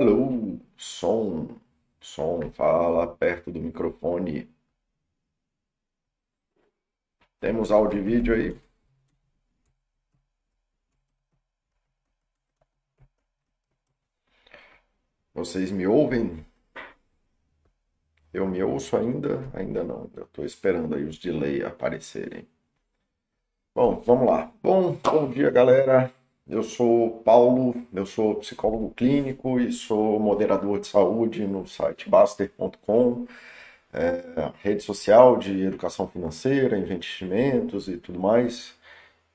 [0.00, 1.60] Alô, som,
[2.00, 4.48] som, fala perto do microfone.
[7.38, 8.58] Temos áudio e vídeo aí?
[15.34, 16.46] Vocês me ouvem?
[18.32, 19.50] Eu me ouço ainda?
[19.52, 20.10] Ainda não.
[20.16, 22.48] Eu estou esperando aí os delay aparecerem.
[23.74, 24.50] Bom, vamos lá.
[24.62, 26.10] Bom, bom dia, galera.
[26.50, 33.26] Eu sou Paulo, eu sou psicólogo clínico e sou moderador de saúde no site Baster.com,
[33.92, 38.74] é, rede social de educação financeira, investimentos e tudo mais.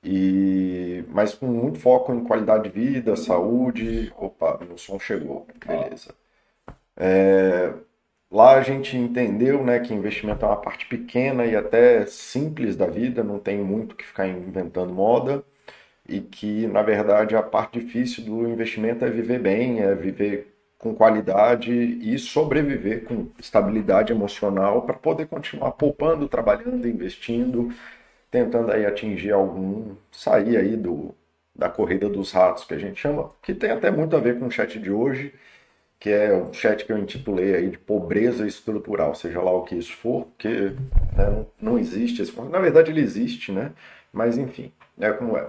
[0.04, 4.12] E, mas com muito foco em qualidade de vida, saúde.
[4.18, 6.14] Opa, meu som chegou, beleza.
[6.96, 7.72] É,
[8.30, 12.86] lá a gente entendeu né, que investimento é uma parte pequena e até simples da
[12.86, 15.44] vida, não tem muito que ficar inventando moda
[16.08, 20.94] e que, na verdade, a parte difícil do investimento é viver bem, é viver com
[20.94, 27.72] qualidade e sobreviver com estabilidade emocional para poder continuar poupando, trabalhando, investindo,
[28.30, 31.14] tentando aí atingir algum, sair aí do,
[31.54, 34.46] da corrida dos ratos que a gente chama, que tem até muito a ver com
[34.46, 35.32] o chat de hoje,
[35.98, 39.74] que é o chat que eu intitulei aí de pobreza estrutural, seja lá o que
[39.76, 40.48] isso for, porque
[41.16, 43.72] né, não existe esse Na verdade ele existe, né?
[44.12, 45.48] Mas enfim, é como é.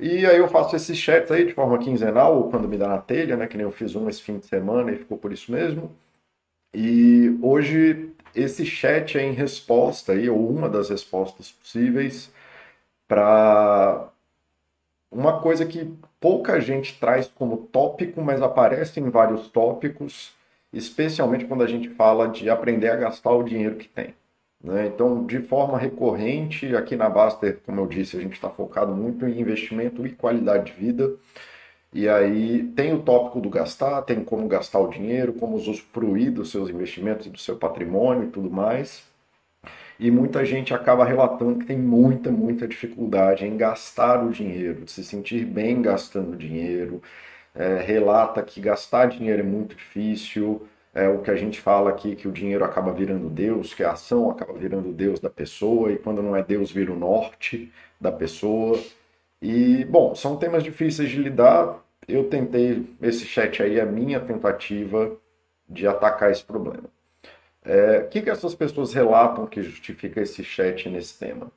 [0.00, 2.98] E aí eu faço esses chats aí de forma quinzenal, ou quando me dá na
[2.98, 3.46] telha, né?
[3.46, 5.94] Que nem eu fiz um esse fim de semana e ficou por isso mesmo.
[6.74, 12.32] E hoje esse chat é em resposta aí, ou uma das respostas possíveis,
[13.08, 14.08] para
[15.10, 20.32] uma coisa que pouca gente traz como tópico, mas aparece em vários tópicos,
[20.72, 24.14] especialmente quando a gente fala de aprender a gastar o dinheiro que tem.
[24.62, 24.86] Né?
[24.86, 29.26] Então, de forma recorrente, aqui na Baster, como eu disse, a gente está focado muito
[29.26, 31.16] em investimento e qualidade de vida.
[31.92, 36.50] E aí tem o tópico do gastar, tem como gastar o dinheiro, como usufruir dos
[36.50, 39.08] seus investimentos e do seu patrimônio e tudo mais.
[39.98, 44.90] E muita gente acaba relatando que tem muita, muita dificuldade em gastar o dinheiro, de
[44.90, 47.02] se sentir bem gastando dinheiro.
[47.54, 52.16] É, relata que gastar dinheiro é muito difícil, é o que a gente fala aqui
[52.16, 55.98] que o dinheiro acaba virando Deus, que a ação acaba virando Deus da pessoa, e
[55.98, 58.78] quando não é Deus, vira o norte da pessoa.
[59.40, 61.84] E, bom, são temas difíceis de lidar.
[62.08, 65.16] Eu tentei, esse chat aí é a minha tentativa
[65.68, 66.84] de atacar esse problema.
[67.64, 71.52] É, o que, que essas pessoas relatam que justifica esse chat nesse tema?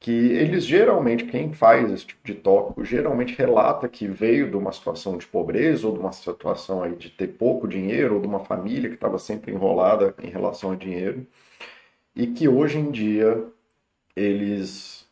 [0.00, 4.72] Que eles geralmente, quem faz esse tipo de tópico, geralmente relata que veio de uma
[4.72, 8.40] situação de pobreza ou de uma situação aí de ter pouco dinheiro ou de uma
[8.40, 11.26] família que estava sempre enrolada em relação a dinheiro
[12.14, 13.44] e que hoje em dia
[14.16, 15.08] eles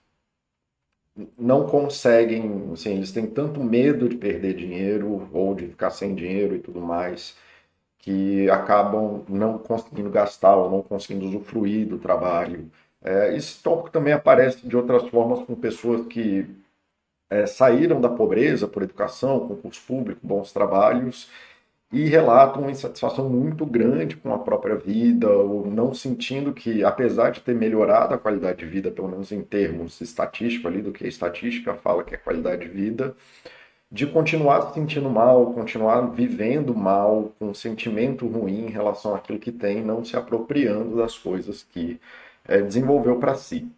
[1.38, 6.54] não conseguem, assim, eles têm tanto medo de perder dinheiro ou de ficar sem dinheiro
[6.54, 7.36] e tudo mais
[7.98, 12.70] que acabam não conseguindo gastar ou não conseguindo usufruir do trabalho
[13.06, 16.44] é, esse tópico também aparece de outras formas com pessoas que
[17.30, 21.30] é, saíram da pobreza por educação, concurso público, bons trabalhos,
[21.92, 27.30] e relatam uma insatisfação muito grande com a própria vida, ou não sentindo que, apesar
[27.30, 31.04] de ter melhorado a qualidade de vida, pelo menos em termos estatísticos ali, do que
[31.04, 33.14] a estatística fala que é qualidade de vida,
[33.90, 39.38] de continuar se sentindo mal, continuar vivendo mal, com um sentimento ruim em relação àquilo
[39.38, 42.00] que tem, não se apropriando das coisas que
[42.48, 43.71] é, desenvolveu para si.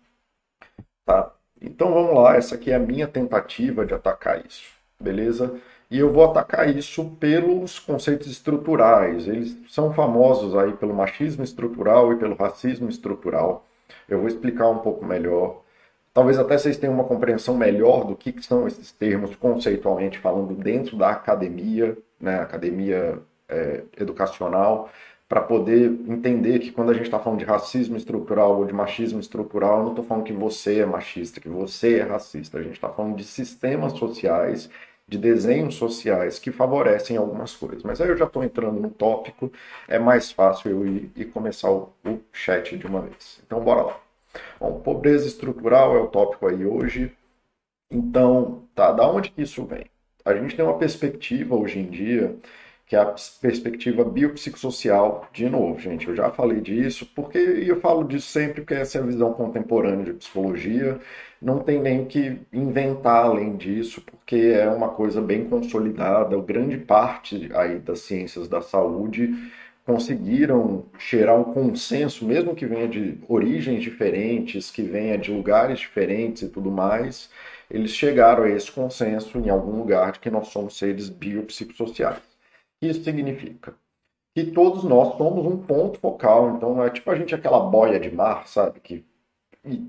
[1.05, 1.33] Tá?
[1.61, 4.65] Então vamos lá, essa aqui é a minha tentativa de atacar isso,
[5.01, 5.59] beleza?
[5.91, 9.27] E eu vou atacar isso pelos conceitos estruturais.
[9.27, 13.65] Eles são famosos aí pelo machismo estrutural e pelo racismo estrutural.
[14.09, 15.63] Eu vou explicar um pouco melhor.
[16.13, 20.97] Talvez até vocês tenham uma compreensão melhor do que, são esses termos conceitualmente falando dentro
[20.97, 24.91] da academia, né, academia é, educacional,
[25.29, 29.21] para poder entender que quando a gente está falando de racismo estrutural ou de machismo
[29.21, 32.59] estrutural, eu não estou falando que você é machista, que você é racista.
[32.59, 34.71] A gente está falando de sistemas sociais,
[35.07, 37.83] de desenhos sociais que favorecem algumas coisas.
[37.83, 39.53] Mas aí eu já estou entrando no tópico,
[39.87, 43.41] é mais fácil eu ir começar o, o chat de uma vez.
[43.47, 44.01] Então, bora lá.
[44.59, 47.13] Bom, pobreza estrutural é o tópico aí hoje.
[47.91, 49.87] Então, tá, da onde que isso vem?
[50.25, 52.37] A gente tem uma perspectiva hoje em dia
[52.89, 55.29] que é a perspectiva biopsicossocial.
[55.31, 59.03] De novo, gente, eu já falei disso, porque eu falo disso sempre porque essa é
[59.03, 60.99] a visão contemporânea de psicologia.
[61.41, 66.41] Não tem nem que inventar além disso, porque é uma coisa bem consolidada.
[66.41, 69.35] Grande parte aí das ciências da saúde
[69.85, 76.43] conseguiram cheirar um consenso, mesmo que venha de origens diferentes, que venha de lugares diferentes
[76.43, 77.31] e tudo mais,
[77.71, 82.38] eles chegaram a esse consenso em algum lugar de que nós somos seres biopsicossociais.
[82.81, 83.75] Isso significa?
[84.35, 88.11] Que todos nós somos um ponto focal, então é tipo a gente aquela boia de
[88.11, 88.81] mar, sabe?
[88.81, 89.05] Que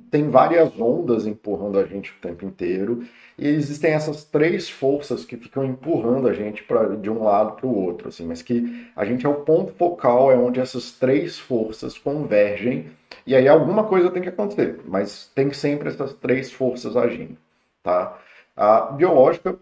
[0.10, 3.08] tem várias ondas empurrando a gente o tempo inteiro,
[3.38, 7.68] e existem essas três forças que ficam empurrando a gente pra, de um lado para
[7.68, 11.38] o outro, assim, mas que a gente é o ponto focal, é onde essas três
[11.38, 12.92] forças convergem,
[13.26, 17.38] e aí alguma coisa tem que acontecer, mas tem sempre essas três forças agindo,
[17.84, 18.18] tá?
[18.56, 19.58] A biológica,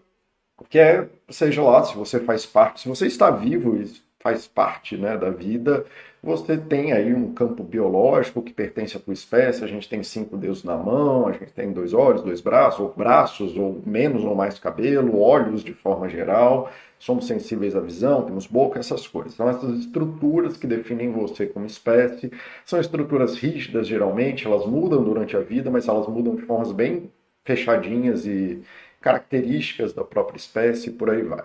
[0.64, 3.90] que é, seja lá, se você faz parte, se você está vivo e
[4.20, 5.84] faz parte né, da vida,
[6.22, 10.36] você tem aí um campo biológico que pertence à tua espécie, a gente tem cinco
[10.36, 14.34] dedos na mão, a gente tem dois olhos, dois braços, ou braços, ou menos ou
[14.34, 19.34] mais cabelo, olhos de forma geral, somos sensíveis à visão, temos boca, essas coisas.
[19.34, 22.32] São essas estruturas que definem você como espécie,
[22.64, 27.12] são estruturas rígidas geralmente, elas mudam durante a vida, mas elas mudam de formas bem
[27.44, 28.60] fechadinhas e
[29.00, 31.44] características da própria espécie e por aí vai.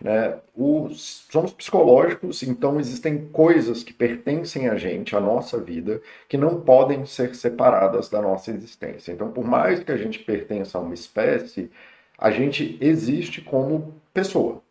[0.00, 0.38] Né?
[0.54, 6.60] Os, somos psicológicos, então existem coisas que pertencem a gente, à nossa vida, que não
[6.60, 9.12] podem ser separadas da nossa existência.
[9.12, 11.70] Então, por mais que a gente pertença a uma espécie,
[12.18, 14.62] a gente existe como pessoa.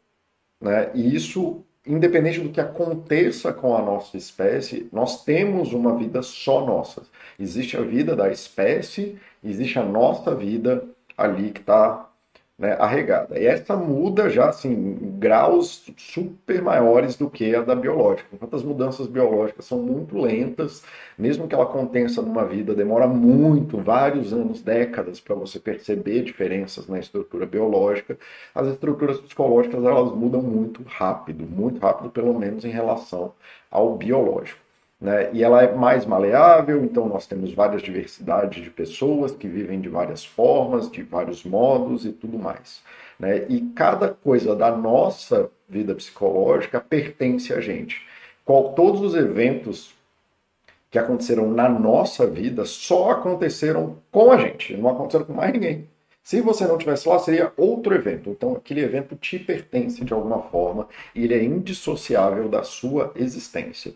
[0.62, 0.92] Né?
[0.94, 6.66] E isso, independente do que aconteça com a nossa espécie, nós temos uma vida só
[6.66, 7.04] nossa.
[7.40, 10.84] Existe a vida da espécie, existe a nossa vida
[11.18, 12.10] ali que está
[12.58, 13.38] né, arregada.
[13.38, 18.30] E essa muda já assim, graus super maiores do que a da biológica.
[18.34, 20.84] Enquanto as mudanças biológicas são muito lentas,
[21.18, 26.88] mesmo que ela aconteça numa vida, demora muito, vários anos, décadas, para você perceber diferenças
[26.88, 28.18] na estrutura biológica,
[28.54, 33.34] as estruturas psicológicas elas mudam muito rápido, muito rápido, pelo menos em relação
[33.70, 34.65] ao biológico.
[35.00, 35.30] Né?
[35.34, 39.90] E ela é mais maleável, então nós temos várias diversidades de pessoas que vivem de
[39.90, 42.82] várias formas, de vários modos e tudo mais.
[43.20, 43.46] Né?
[43.50, 48.02] E cada coisa da nossa vida psicológica pertence a gente.
[48.44, 49.94] Qual, todos os eventos
[50.90, 55.90] que aconteceram na nossa vida só aconteceram com a gente, não aconteceram com mais ninguém.
[56.24, 58.30] Se você não tivesse lá, seria outro evento.
[58.30, 63.94] Então, aquele evento te pertence de alguma forma e ele é indissociável da sua existência.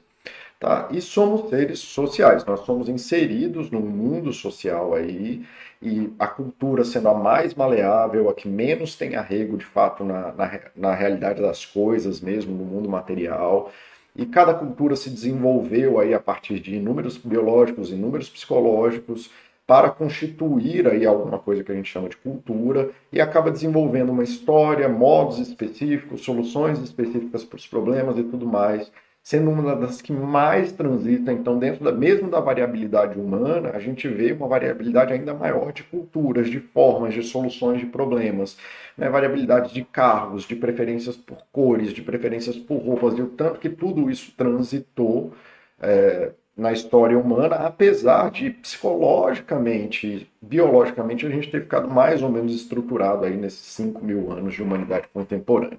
[0.60, 0.90] Tá?
[0.92, 5.46] E somos seres sociais, nós somos inseridos num mundo social aí,
[5.82, 10.34] e a cultura sendo a mais maleável, a que menos tem arrego de fato na,
[10.34, 13.72] na, na realidade das coisas mesmo, no mundo material.
[14.14, 19.32] E cada cultura se desenvolveu aí a partir de inúmeros biológicos, inúmeros psicológicos,
[19.66, 24.24] para constituir aí alguma coisa que a gente chama de cultura e acaba desenvolvendo uma
[24.24, 28.92] história, modos específicos, soluções específicas para os problemas e tudo mais
[29.30, 34.08] sendo uma das que mais transita, então, dentro da mesmo da variabilidade humana, a gente
[34.08, 38.57] vê uma variabilidade ainda maior de culturas, de formas, de soluções de problemas,
[38.98, 39.07] né?
[39.07, 43.69] variabilidade de carros, de preferências por cores, de preferências por roupas, e o tanto que
[43.69, 45.31] tudo isso transitou
[45.80, 52.56] é, na história humana, apesar de psicologicamente, biologicamente, a gente ter ficado mais ou menos
[52.56, 55.78] estruturado aí nesses 5 mil anos de humanidade contemporânea.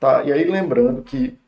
[0.00, 0.24] Tá?
[0.24, 1.40] E aí lembrando que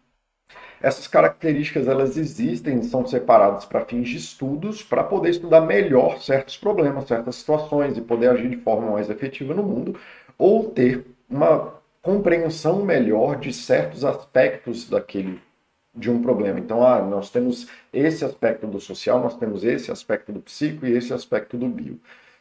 [0.85, 6.59] essas características elas existem, são separadas para fins de estudos, para poder estudar melhor certos
[6.59, 9.99] problemas, certas situações e poder agir de forma mais efetiva no mundo,
[10.37, 11.73] ou ter uma
[12.03, 15.41] compreensão melhor de certos aspectos daquele
[15.95, 16.59] de um problema.
[16.59, 20.93] Então, ah, nós temos esse aspecto do social, nós temos esse aspecto do psico e
[20.93, 21.99] esse aspecto do bio,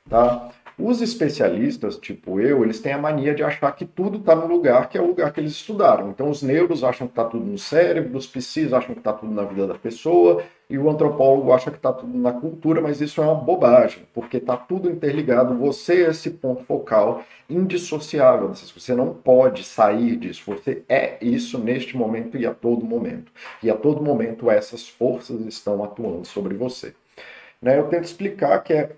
[0.10, 0.52] tá?
[0.78, 4.90] Os especialistas, tipo eu, eles têm a mania de achar que tudo está no lugar
[4.90, 6.10] que é o lugar que eles estudaram.
[6.10, 9.34] Então, os neuros acham que está tudo no cérebro, os psis acham que está tudo
[9.34, 13.22] na vida da pessoa, e o antropólogo acha que está tudo na cultura, mas isso
[13.22, 15.56] é uma bobagem, porque está tudo interligado.
[15.58, 18.52] Você é esse ponto focal indissociável.
[18.54, 20.44] Você não pode sair disso.
[20.48, 23.32] Você é isso neste momento e a todo momento.
[23.62, 26.96] E a todo momento essas forças estão atuando sobre você.
[27.62, 27.78] Né?
[27.78, 28.92] Eu tento explicar que é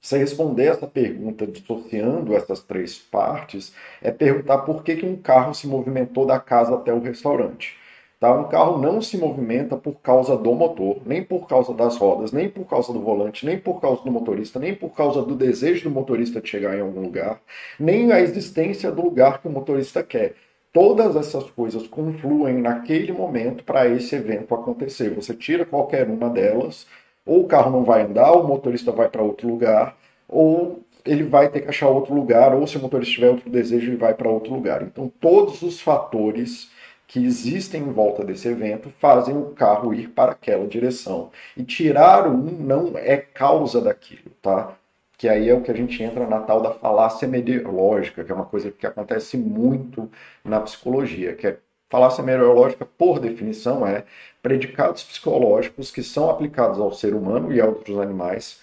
[0.00, 5.52] você responder essa pergunta dissociando essas três partes é perguntar por que, que um carro
[5.54, 7.76] se movimentou da casa até o restaurante.
[8.20, 8.32] Tá?
[8.32, 12.48] Um carro não se movimenta por causa do motor, nem por causa das rodas, nem
[12.48, 15.90] por causa do volante, nem por causa do motorista, nem por causa do desejo do
[15.90, 17.40] motorista de chegar em algum lugar,
[17.78, 20.34] nem a existência do lugar que o motorista quer.
[20.72, 25.10] Todas essas coisas confluem naquele momento para esse evento acontecer.
[25.10, 26.86] Você tira qualquer uma delas
[27.28, 29.94] ou o carro não vai andar, ou o motorista vai para outro lugar,
[30.26, 33.90] ou ele vai ter que achar outro lugar, ou se o motorista tiver outro desejo,
[33.90, 34.82] ele vai para outro lugar.
[34.82, 36.70] Então, todos os fatores
[37.06, 41.30] que existem em volta desse evento fazem o carro ir para aquela direção.
[41.56, 44.74] E tirar um não é causa daquilo, tá?
[45.16, 48.34] Que aí é o que a gente entra na tal da falácia meteorológica, que é
[48.34, 50.10] uma coisa que acontece muito
[50.44, 51.58] na psicologia, que é
[51.88, 54.04] Falácia meriológica, por definição, é
[54.42, 58.60] predicados psicológicos que são aplicados ao ser humano e a outros animais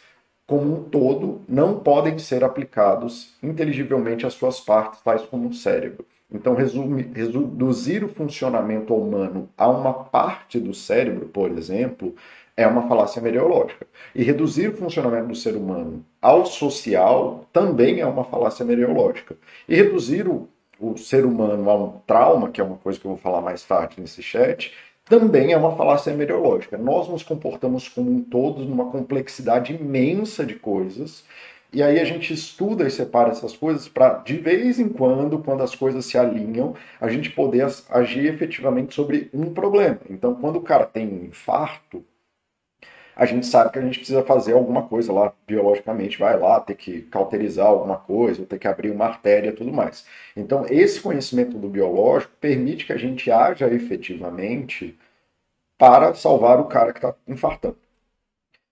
[0.48, 6.06] como um todo não podem ser aplicados inteligivelmente às suas partes, tais como o cérebro.
[6.32, 12.16] Então, resume, reduzir o funcionamento humano a uma parte do cérebro, por exemplo,
[12.58, 13.88] é uma falácia meriológica.
[14.14, 19.36] E reduzir o funcionamento do ser humano ao social também é uma falácia meriológica.
[19.68, 20.48] E reduzir o,
[20.80, 23.64] o ser humano a um trauma, que é uma coisa que eu vou falar mais
[23.64, 24.74] tarde nesse chat,
[25.06, 26.78] também é uma falácia meriológica.
[26.78, 31.24] Nós nos comportamos como um todo numa complexidade imensa de coisas.
[31.72, 35.62] E aí a gente estuda e separa essas coisas para, de vez em quando, quando
[35.62, 40.00] as coisas se alinham, a gente poder agir efetivamente sobre um problema.
[40.10, 42.04] Então, quando o cara tem um infarto,
[43.16, 46.76] a gente sabe que a gente precisa fazer alguma coisa lá biologicamente, vai lá ter
[46.76, 50.06] que cauterizar alguma coisa, ter que abrir uma artéria tudo mais.
[50.36, 54.98] Então, esse conhecimento do biológico permite que a gente haja efetivamente
[55.78, 57.78] para salvar o cara que está infartando.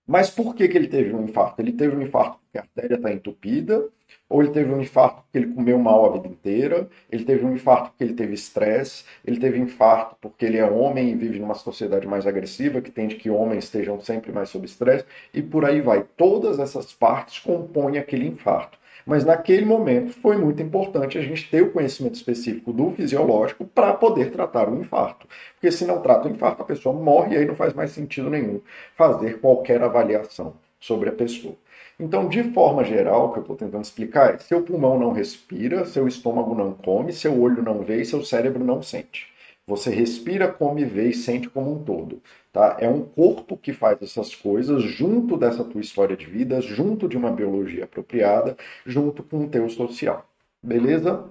[0.05, 1.62] Mas por que, que ele teve um infarto?
[1.62, 3.89] Ele teve um infarto porque a artéria está entupida,
[4.29, 7.53] ou ele teve um infarto porque ele comeu mal a vida inteira, ele teve um
[7.53, 11.53] infarto porque ele teve estresse, ele teve infarto porque ele é homem e vive numa
[11.53, 15.82] sociedade mais agressiva, que tende que homens estejam sempre mais sob estresse, e por aí
[15.82, 16.03] vai.
[16.17, 18.77] Todas essas partes compõem aquele infarto.
[19.05, 23.93] Mas naquele momento foi muito importante a gente ter o conhecimento específico do fisiológico para
[23.93, 25.27] poder tratar o infarto.
[25.55, 28.29] Porque se não trata o infarto, a pessoa morre e aí não faz mais sentido
[28.29, 28.62] nenhum
[28.96, 31.55] fazer qualquer avaliação sobre a pessoa.
[32.00, 35.85] Então, de forma geral, o que eu estou tentando explicar é: seu pulmão não respira,
[35.85, 39.31] seu estômago não come, seu olho não vê e seu cérebro não sente.
[39.65, 42.21] Você respira, come, vê e sente como um todo.
[42.51, 42.77] Tá?
[42.79, 47.17] É um corpo que faz essas coisas junto dessa tua história de vida, junto de
[47.17, 50.27] uma biologia apropriada, junto com o teu social.
[50.62, 51.29] Beleza?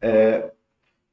[0.00, 0.50] É,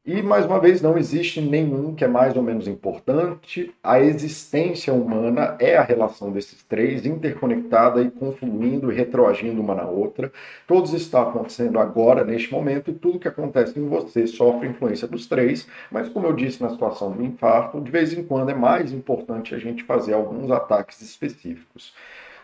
[0.04, 3.72] e, mais uma vez, não existe nenhum que é mais ou menos importante.
[3.84, 9.86] A existência humana é a relação desses três, interconectada e confluindo e retroagindo uma na
[9.86, 10.32] outra.
[10.66, 15.28] Todos estão acontecendo agora, neste momento, e tudo que acontece em você sofre influência dos
[15.28, 15.68] três.
[15.92, 19.54] Mas, como eu disse na situação do infarto, de vez em quando é mais importante
[19.54, 21.94] a gente fazer alguns ataques específicos.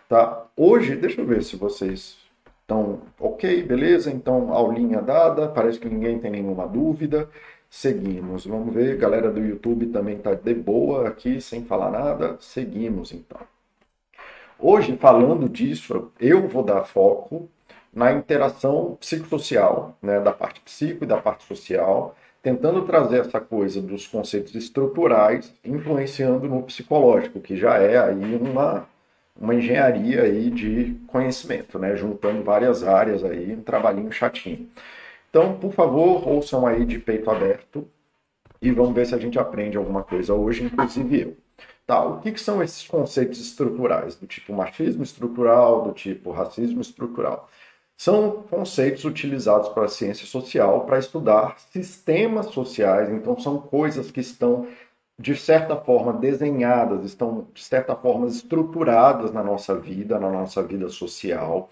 [0.08, 0.46] Tá?
[0.56, 2.27] Hoje, deixa eu ver se vocês
[2.68, 7.30] então, ok, beleza, então aulinha dada, parece que ninguém tem nenhuma dúvida.
[7.70, 12.36] Seguimos, vamos ver, galera do YouTube também está de boa aqui, sem falar nada.
[12.42, 13.40] Seguimos então.
[14.60, 17.48] Hoje, falando disso, eu vou dar foco
[17.94, 23.82] na interação psicossocial, né, da parte psico e da parte social, tentando trazer essa coisa
[23.82, 28.86] dos conceitos estruturais influenciando no psicológico, que já é aí uma
[29.40, 31.96] uma engenharia aí de conhecimento, né?
[31.96, 34.68] Juntando várias áreas aí, um trabalhinho chatinho.
[35.30, 37.88] Então, por favor, ouçam aí de peito aberto
[38.62, 41.38] e vamos ver se a gente aprende alguma coisa hoje, inclusive eu.
[41.86, 44.16] Tá, o que, que são esses conceitos estruturais?
[44.16, 47.50] Do tipo machismo estrutural, do tipo racismo estrutural?
[47.96, 54.20] São conceitos utilizados para a ciência social para estudar sistemas sociais, então são coisas que
[54.20, 54.68] estão
[55.20, 60.90] de certa forma desenhadas, estão de certa forma estruturadas na nossa vida, na nossa vida
[60.90, 61.70] social,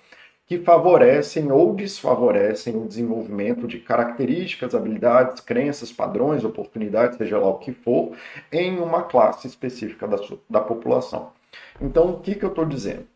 [0.48, 7.60] que favorecem ou desfavorecem o desenvolvimento de características, habilidades, crenças, padrões, oportunidades, seja lá o
[7.60, 8.16] que for,
[8.52, 10.18] em uma classe específica da,
[10.50, 11.32] da população.
[11.82, 13.08] Então, o que, que eu estou dizendo?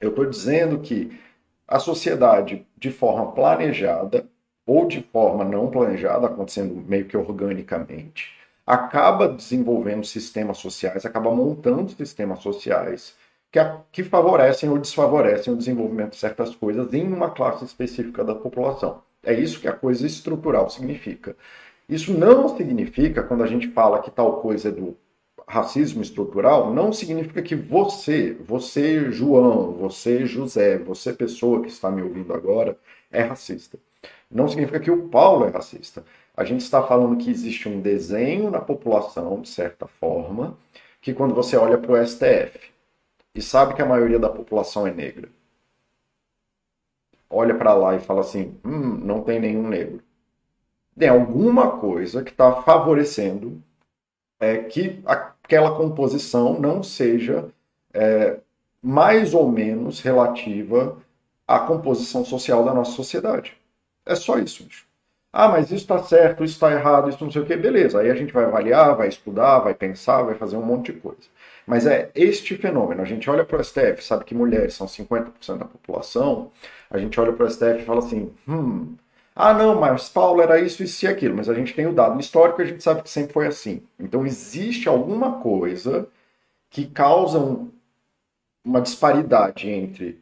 [0.00, 1.18] Eu estou dizendo que
[1.66, 4.26] a sociedade, de forma planejada
[4.66, 8.37] ou de forma não planejada, acontecendo meio que organicamente,
[8.68, 13.16] acaba desenvolvendo sistemas sociais, acaba montando sistemas sociais
[13.50, 13.58] que,
[13.90, 19.02] que favorecem ou desfavorecem o desenvolvimento de certas coisas em uma classe específica da população.
[19.24, 21.34] É isso que a coisa estrutural significa.
[21.88, 24.94] Isso não significa, quando a gente fala que tal coisa é do
[25.46, 32.02] racismo estrutural, não significa que você, você João, você José, você pessoa que está me
[32.02, 32.78] ouvindo agora,
[33.10, 33.78] é racista.
[34.30, 36.04] Não significa que o Paulo é racista.
[36.38, 40.56] A gente está falando que existe um desenho na população, de certa forma,
[41.00, 42.60] que quando você olha para o STF
[43.34, 45.28] e sabe que a maioria da população é negra,
[47.28, 50.00] olha para lá e fala assim: hum, não tem nenhum negro.
[50.96, 53.60] Tem alguma coisa que está favorecendo
[54.38, 57.48] é, que aquela composição não seja
[57.92, 58.38] é,
[58.80, 60.96] mais ou menos relativa
[61.48, 63.56] à composição social da nossa sociedade.
[64.06, 64.87] É só isso, bicho.
[65.32, 68.00] Ah, mas isso está certo, isso está errado, isso não sei o que, beleza.
[68.00, 71.28] Aí a gente vai avaliar, vai estudar, vai pensar, vai fazer um monte de coisa.
[71.66, 73.02] Mas é este fenômeno.
[73.02, 76.50] A gente olha para o STF, sabe que mulheres são 50% da população.
[76.90, 78.96] A gente olha para o STF e fala assim: hum,
[79.36, 81.36] Ah, não, mas Paulo era isso, isso e aquilo.
[81.36, 83.82] Mas a gente tem o dado histórico e a gente sabe que sempre foi assim.
[83.98, 86.08] Então existe alguma coisa
[86.70, 87.38] que causa
[88.64, 90.20] uma disparidade entre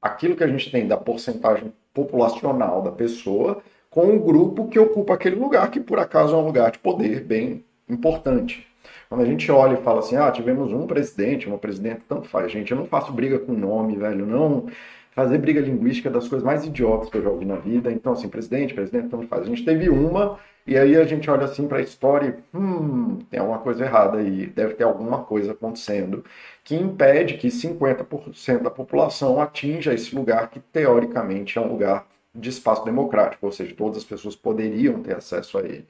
[0.00, 3.62] aquilo que a gente tem da porcentagem populacional da pessoa
[3.98, 7.20] com o grupo que ocupa aquele lugar, que por acaso é um lugar de poder
[7.24, 8.64] bem importante.
[9.08, 12.52] Quando a gente olha e fala assim, ah, tivemos um presidente, uma presidente, tanto faz,
[12.52, 12.70] gente.
[12.70, 14.24] Eu não faço briga com nome, velho.
[14.24, 14.66] Não
[15.10, 17.90] fazer briga linguística é das coisas mais idiotas que eu já ouvi na vida.
[17.90, 19.42] Então, assim, presidente, presidente, tanto faz.
[19.42, 23.18] A gente teve uma, e aí a gente olha assim para a história e, hum,
[23.28, 26.24] tem alguma coisa errada aí, deve ter alguma coisa acontecendo
[26.62, 32.50] que impede que 50% da população atinja esse lugar que, teoricamente, é um lugar de
[32.50, 35.86] espaço democrático, ou seja, todas as pessoas poderiam ter acesso a ele.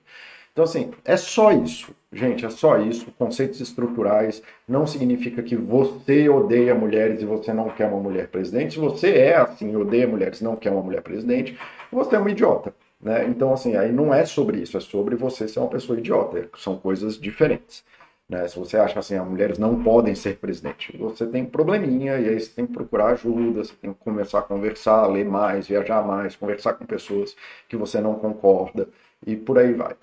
[0.53, 3.13] Então, assim, é só isso, gente, é só isso.
[3.17, 8.75] Conceitos estruturais não significa que você odeia mulheres e você não quer uma mulher presidente.
[8.75, 11.57] Se você é assim, odeia mulheres e não quer uma mulher presidente,
[11.93, 12.75] você é um idiota.
[13.01, 13.27] Né?
[13.29, 16.49] Então, assim, aí não é sobre isso, é sobre você ser uma pessoa idiota.
[16.57, 17.85] São coisas diferentes.
[18.29, 18.47] Né?
[18.47, 22.39] Se você acha assim, as mulheres não podem ser presidente, você tem probleminha e aí
[22.39, 26.37] você tem que procurar ajuda, você tem que começar a conversar, ler mais, viajar mais,
[26.37, 27.35] conversar com pessoas
[27.69, 28.89] que você não concorda
[29.27, 29.97] e por aí vai.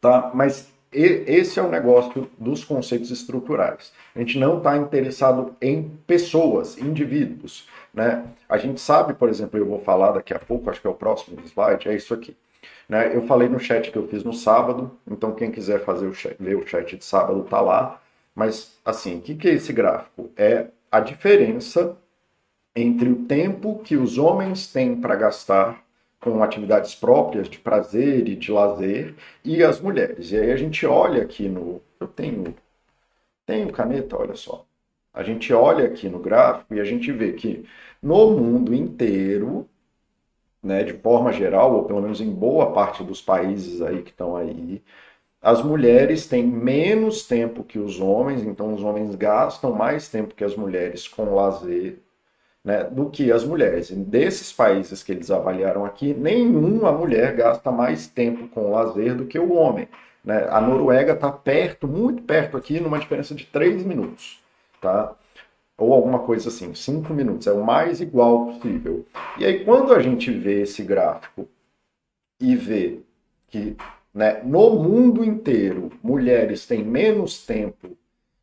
[0.00, 0.30] Tá?
[0.34, 3.92] Mas esse é o negócio dos conceitos estruturais.
[4.14, 7.68] A gente não está interessado em pessoas, indivíduos.
[7.92, 8.24] Né?
[8.48, 10.94] A gente sabe, por exemplo, eu vou falar daqui a pouco, acho que é o
[10.94, 12.36] próximo slide, é isso aqui.
[12.88, 13.14] Né?
[13.14, 16.36] Eu falei no chat que eu fiz no sábado, então quem quiser fazer o chat,
[16.38, 18.00] ver o chat de sábado está lá.
[18.34, 20.30] Mas, assim, o que, que é esse gráfico?
[20.36, 21.96] É a diferença
[22.74, 25.82] entre o tempo que os homens têm para gastar
[26.20, 30.32] com atividades próprias de prazer e de lazer e as mulheres.
[30.32, 31.80] E aí a gente olha aqui no.
[32.00, 32.54] Eu tenho.
[33.46, 34.66] Tenho caneta, olha só.
[35.14, 37.64] A gente olha aqui no gráfico e a gente vê que
[38.02, 39.68] no mundo inteiro,
[40.66, 44.36] né, de forma geral, ou pelo menos em boa parte dos países aí que estão
[44.36, 44.82] aí,
[45.40, 50.42] as mulheres têm menos tempo que os homens, então os homens gastam mais tempo que
[50.44, 51.98] as mulheres com lazer
[52.64, 53.90] né, do que as mulheres.
[53.90, 59.26] E desses países que eles avaliaram aqui, nenhuma mulher gasta mais tempo com lazer do
[59.26, 59.88] que o homem.
[60.24, 60.48] Né?
[60.50, 64.42] A Noruega está perto, muito perto aqui, numa diferença de 3 minutos.
[64.80, 65.14] Tá?
[65.78, 69.04] Ou alguma coisa assim, 5 minutos, é o mais igual possível.
[69.38, 71.46] E aí, quando a gente vê esse gráfico
[72.40, 73.00] e vê
[73.48, 73.76] que
[74.14, 77.96] né, no mundo inteiro mulheres têm menos tempo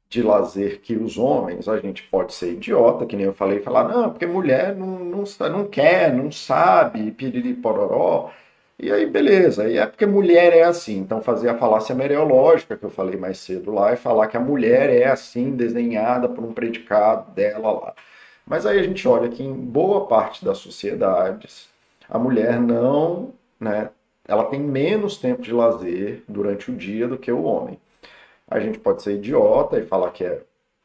[0.07, 3.87] de lazer que os homens, a gente pode ser idiota, que nem eu falei, falar,
[3.87, 8.29] não, porque mulher não, não, não quer, não sabe, piriri pororó.
[8.79, 9.69] E aí, beleza.
[9.69, 10.99] E é porque mulher é assim.
[10.99, 14.39] Então, fazer a falácia mereológica que eu falei mais cedo lá e falar que a
[14.39, 17.93] mulher é assim, desenhada por um predicado dela lá.
[18.45, 21.69] Mas aí a gente olha que em boa parte das sociedades,
[22.09, 23.89] a mulher não, né,
[24.27, 27.79] ela tem menos tempo de lazer durante o dia do que o homem
[28.53, 30.41] a gente pode ser idiota e falar que é,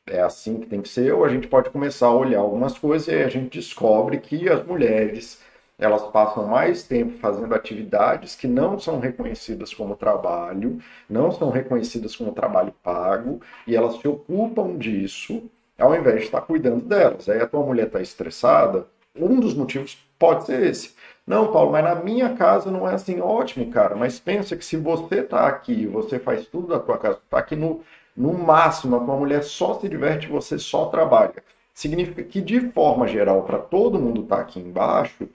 [0.07, 3.09] é assim que tem que ser, ou a gente pode começar a olhar algumas coisas
[3.09, 5.43] e a gente descobre que as mulheres
[5.79, 12.17] elas passam mais tempo fazendo atividades que não são reconhecidas como trabalho, não são reconhecidas
[12.17, 15.43] como trabalho pago, e elas se ocupam disso
[15.79, 17.29] ao invés de estar cuidando delas.
[17.29, 20.95] Aí a tua mulher está estressada, um dos motivos pode ser esse.
[21.27, 23.21] Não, Paulo, mas na minha casa não é assim.
[23.21, 27.19] Ótimo, cara, mas pensa que se você está aqui, você faz tudo da tua casa,
[27.23, 27.83] está aqui no,
[28.17, 31.35] no máximo, a tua mulher só se diverte, você só trabalha.
[31.75, 35.29] Significa que, de forma geral, para todo mundo estar tá aqui embaixo,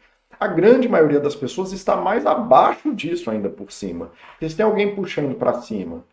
[0.44, 4.12] a grande maioria das pessoas está mais abaixo disso ainda por cima.
[4.32, 6.04] Porque se tem alguém puxando para cima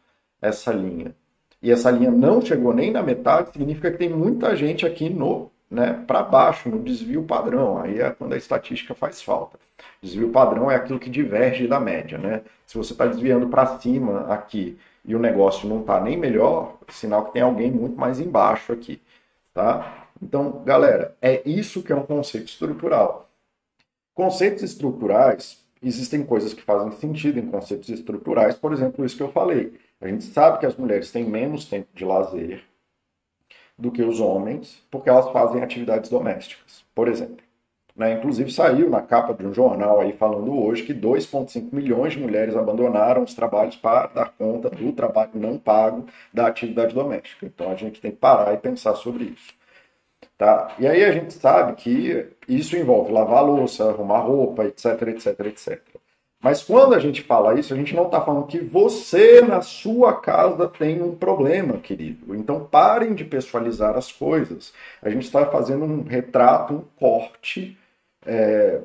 [0.40, 1.16] essa linha,
[1.60, 5.50] e essa linha não chegou nem na metade, significa que tem muita gente aqui no
[5.68, 7.82] né, para baixo, no desvio padrão.
[7.82, 9.58] Aí é quando a estatística faz falta.
[10.00, 12.16] Desvio padrão é aquilo que diverge da média.
[12.16, 12.42] Né?
[12.64, 17.24] Se você está desviando para cima aqui e o negócio não está nem melhor, sinal
[17.24, 19.02] que tem alguém muito mais embaixo aqui.
[19.52, 20.06] Tá?
[20.22, 23.29] Então, galera, é isso que é um conceito estrutural.
[24.20, 29.33] Conceitos estruturais, existem coisas que fazem sentido em conceitos estruturais, por exemplo, isso que eu
[29.33, 29.72] falei.
[29.98, 32.62] A gente sabe que as mulheres têm menos tempo de lazer,
[33.78, 37.42] do que os homens, porque elas fazem atividades domésticas, por exemplo.
[37.96, 38.12] Né?
[38.12, 42.54] Inclusive saiu na capa de um jornal aí falando hoje que 2,5 milhões de mulheres
[42.54, 47.46] abandonaram os trabalhos para dar conta do trabalho não pago da atividade doméstica.
[47.46, 49.60] Então a gente tem que parar e pensar sobre isso.
[50.37, 50.74] Tá?
[50.78, 55.80] E aí a gente sabe que isso envolve lavar louça, arrumar roupa, etc, etc, etc.
[56.42, 60.18] Mas quando a gente fala isso, a gente não está falando que você na sua
[60.18, 62.35] casa tem um problema, querido.
[62.35, 64.72] Então parem de pessoalizar as coisas.
[65.02, 67.78] A gente está fazendo um retrato, um corte
[68.24, 68.80] é,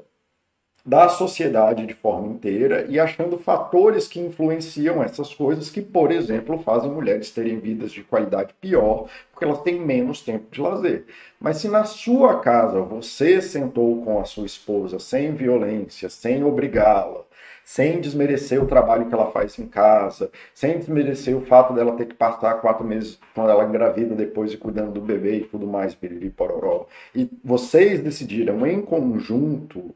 [0.85, 6.59] da sociedade de forma inteira e achando fatores que influenciam essas coisas que, por exemplo,
[6.59, 11.05] fazem mulheres terem vidas de qualidade pior, porque elas têm menos tempo de lazer.
[11.39, 17.23] Mas se na sua casa você sentou com a sua esposa sem violência, sem obrigá-la,
[17.63, 22.05] sem desmerecer o trabalho que ela faz em casa, sem desmerecer o fato dela ter
[22.05, 25.95] que passar quatro meses quando ela engravida depois e cuidando do bebê e tudo mais,
[25.95, 26.85] piriri pororó.
[27.15, 29.95] E vocês decidiram em conjunto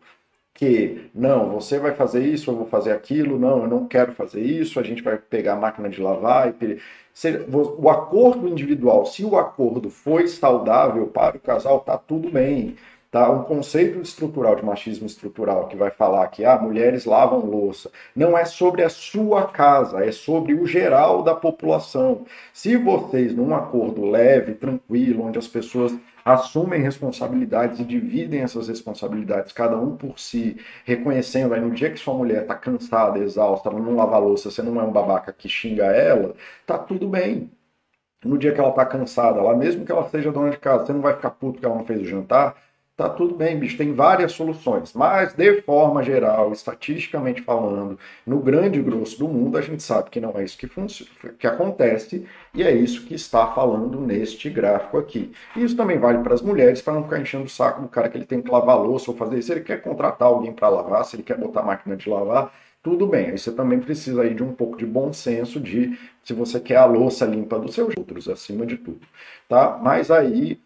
[0.60, 4.42] que não, você vai fazer isso, eu vou fazer aquilo, não, eu não quero fazer
[4.42, 6.78] isso, a gente vai pegar a máquina de lavar e
[7.50, 12.76] o acordo individual, se o acordo foi saudável para o casal, tá tudo bem.
[13.10, 13.32] Tá?
[13.32, 17.90] Um conceito estrutural de machismo estrutural que vai falar que ah, mulheres lavam louça.
[18.16, 22.26] Não é sobre a sua casa, é sobre o geral da população.
[22.54, 25.92] Se vocês, num acordo leve, tranquilo, onde as pessoas
[26.34, 31.98] assumem responsabilidades e dividem essas responsabilidades, cada um por si, reconhecendo aí no dia que
[32.00, 35.50] sua mulher está cansada, exausta, ela não lava louça, você não é um babaca que
[35.50, 37.52] xinga ela, tá tudo bem.
[38.24, 40.94] No dia que ela está cansada, lá mesmo que ela seja dona de casa, você
[40.94, 42.56] não vai ficar puto que ela não fez o jantar,
[43.00, 44.94] tá tudo bem, bicho, tem várias soluções.
[44.94, 50.20] Mas, de forma geral, estatisticamente falando, no grande grosso do mundo, a gente sabe que
[50.20, 50.70] não é isso que,
[51.40, 55.32] que acontece e é isso que está falando neste gráfico aqui.
[55.56, 58.18] Isso também vale para as mulheres, para não ficar enchendo o saco do cara que
[58.18, 59.48] ele tem que lavar louça ou fazer isso.
[59.48, 63.08] Se ele quer contratar alguém para lavar, se ele quer botar máquina de lavar, tudo
[63.08, 63.28] bem.
[63.28, 66.78] Aí você também precisa aí de um pouco de bom senso de se você quer
[66.78, 69.02] a louça limpa dos seus outros, acima de tudo,
[69.48, 69.80] tá?
[69.82, 70.60] Mas aí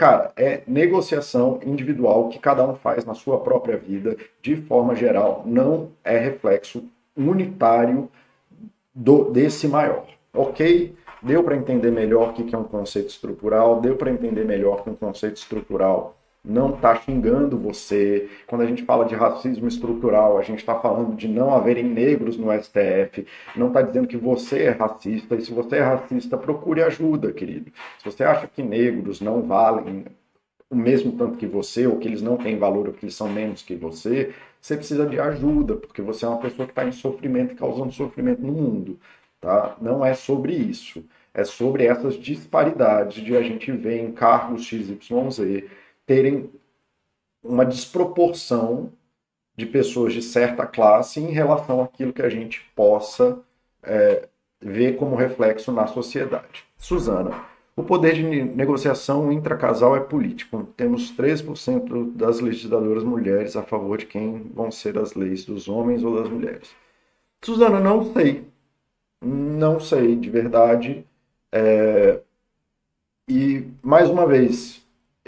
[0.00, 5.42] Cara, é negociação individual que cada um faz na sua própria vida, de forma geral,
[5.44, 8.10] não é reflexo unitário
[8.94, 10.06] do, desse maior.
[10.32, 10.96] Ok?
[11.22, 14.88] Deu para entender melhor o que é um conceito estrutural, deu para entender melhor que
[14.88, 18.28] um conceito estrutural não está xingando você.
[18.46, 22.36] Quando a gente fala de racismo estrutural, a gente está falando de não haverem negros
[22.36, 26.82] no STF, não está dizendo que você é racista, e se você é racista, procure
[26.82, 27.70] ajuda, querido.
[27.98, 30.06] Se você acha que negros não valem
[30.70, 33.28] o mesmo tanto que você, ou que eles não têm valor, ou que eles são
[33.28, 36.92] menos que você, você precisa de ajuda, porque você é uma pessoa que está em
[36.92, 38.98] sofrimento e causando sofrimento no mundo.
[39.40, 39.76] Tá?
[39.80, 41.04] Não é sobre isso.
[41.32, 45.64] É sobre essas disparidades de a gente ver em cargos XYZ
[46.10, 46.50] terem
[47.40, 48.92] uma desproporção
[49.56, 53.38] de pessoas de certa classe em relação àquilo que a gente possa
[53.80, 54.28] é,
[54.60, 56.64] ver como reflexo na sociedade.
[56.76, 57.44] Suzana,
[57.76, 60.64] o poder de negociação intracasal é político.
[60.76, 66.02] Temos 3% das legisladoras mulheres a favor de quem vão ser as leis dos homens
[66.02, 66.72] ou das mulheres.
[67.40, 68.48] Suzana, não sei.
[69.22, 71.06] Não sei, de verdade.
[71.52, 72.20] É...
[73.28, 74.79] E, mais uma vez,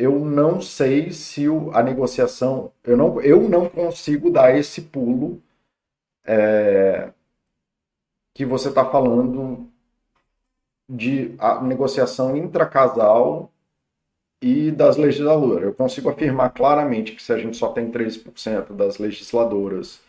[0.02, 2.72] eu não sei se o, a negociação.
[2.82, 5.40] Eu não, eu não consigo dar esse pulo
[6.24, 7.12] é,
[8.34, 9.70] que você está falando
[10.88, 13.52] de a negociação intracasal
[14.42, 15.64] e das legisladoras.
[15.66, 20.00] Eu consigo afirmar claramente que se a gente só tem 13% das legisladoras,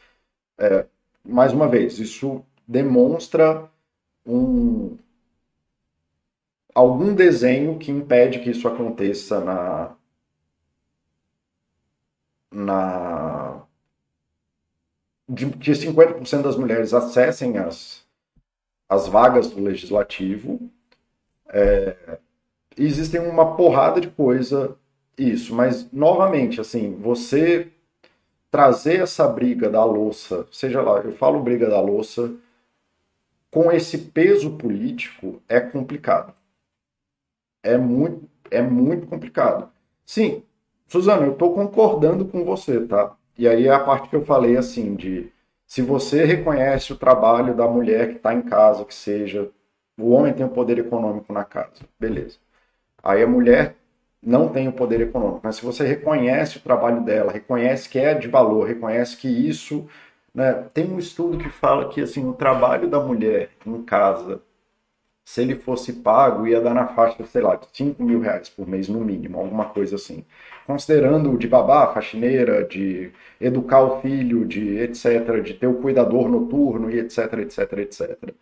[0.58, 0.88] é,
[1.24, 3.70] mais uma vez, isso demonstra
[4.26, 4.98] um,
[6.74, 9.96] algum desenho que impede que isso aconteça na
[12.52, 13.64] na
[15.28, 18.06] de que 50% das mulheres acessem as,
[18.88, 20.60] as vagas do legislativo.
[21.50, 22.20] É,
[22.78, 24.78] existem uma porrada de coisa
[25.18, 27.72] isso, mas novamente, assim, você
[28.52, 32.36] trazer essa briga da louça, seja lá, eu falo briga da louça,
[33.50, 36.34] com esse peso político é complicado
[37.64, 39.72] é muito, é muito complicado.
[40.06, 40.44] Sim,
[40.88, 43.16] Suzana, eu estou concordando com você, tá?
[43.38, 45.32] E aí é a parte que eu falei assim de
[45.66, 49.50] se você reconhece o trabalho da mulher que está em casa, que seja
[49.98, 52.38] o homem tem o poder econômico na casa, beleza?
[53.04, 53.76] Aí a mulher
[54.22, 58.14] não tem o poder econômico, mas se você reconhece o trabalho dela, reconhece que é
[58.14, 59.88] de valor, reconhece que isso,
[60.34, 60.54] né?
[60.74, 64.42] Tem um estudo que fala que assim o trabalho da mulher em casa
[65.26, 68.68] se ele fosse pago, ia dar na faixa, sei lá, de 5 mil reais por
[68.68, 70.24] mês no mínimo, alguma coisa assim.
[70.68, 76.90] Considerando de babá, faxineira, de educar o filho, de etc., de ter o cuidador noturno
[76.92, 78.34] e etc, etc, etc.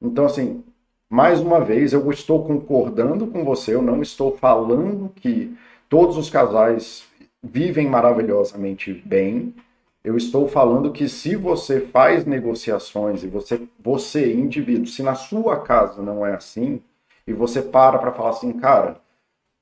[0.00, 0.62] Então, assim,
[1.08, 5.56] mais uma vez, eu estou concordando com você, eu não estou falando que
[5.88, 7.06] todos os casais
[7.42, 9.54] vivem maravilhosamente bem,
[10.02, 15.60] eu estou falando que se você faz negociações e você, você indivíduo, se na sua
[15.60, 16.82] casa não é assim,
[17.26, 19.00] e você para para falar assim, cara,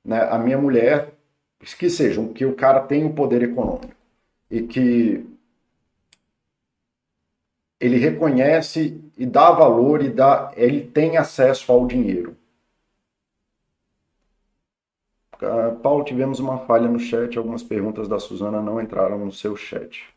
[0.05, 1.13] né, a minha mulher,
[1.77, 3.93] que seja, que o cara tem o poder econômico
[4.49, 5.25] e que
[7.79, 12.35] ele reconhece e dá valor e dá, ele tem acesso ao dinheiro.
[15.41, 19.55] Ah, Paulo, tivemos uma falha no chat, algumas perguntas da Suzana não entraram no seu
[19.55, 20.16] chat.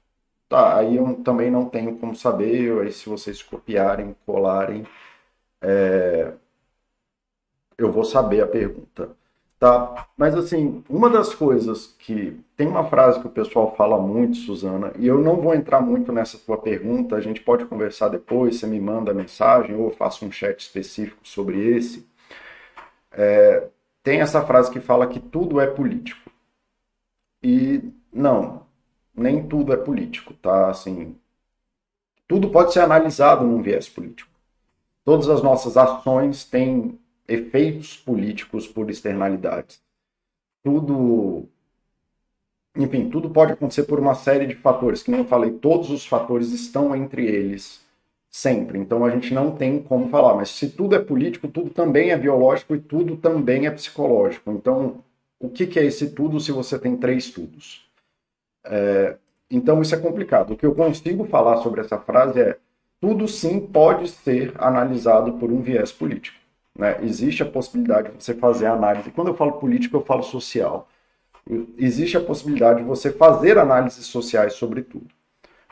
[0.51, 4.85] Tá, aí eu também não tenho como saber, aí se vocês copiarem, colarem,
[5.63, 6.33] é,
[7.79, 9.11] eu vou saber a pergunta.
[9.59, 10.09] Tá?
[10.17, 14.93] Mas assim, uma das coisas que tem uma frase que o pessoal fala muito, Suzana,
[14.99, 18.67] e eu não vou entrar muito nessa tua pergunta, a gente pode conversar depois, você
[18.67, 22.07] me manda mensagem ou eu faço um chat específico sobre esse.
[23.13, 23.69] É,
[24.03, 26.31] tem essa frase que fala que tudo é político.
[27.43, 28.67] E não,
[29.21, 30.69] nem tudo é político, tá?
[30.71, 31.17] Assim,
[32.27, 34.31] tudo pode ser analisado num viés político.
[35.05, 39.81] Todas as nossas ações têm efeitos políticos por externalidades.
[40.63, 41.49] Tudo,
[42.77, 45.03] enfim, tudo pode acontecer por uma série de fatores.
[45.03, 47.85] Que nem eu falei, todos os fatores estão entre eles
[48.31, 48.79] sempre.
[48.79, 50.35] Então a gente não tem como falar.
[50.35, 54.51] Mas se tudo é político, tudo também é biológico e tudo também é psicológico.
[54.53, 55.03] Então,
[55.39, 57.90] o que, que é esse tudo se você tem três tudos?
[58.65, 59.17] É,
[59.51, 60.53] então isso é complicado.
[60.53, 62.57] O que eu consigo falar sobre essa frase é
[63.01, 66.39] tudo sim pode ser analisado por um viés político.
[66.79, 66.99] Né?
[67.03, 69.11] Existe a possibilidade de você fazer análise.
[69.11, 70.89] Quando eu falo político, eu falo social.
[71.79, 75.09] Existe a possibilidade de você fazer análises sociais sobre tudo.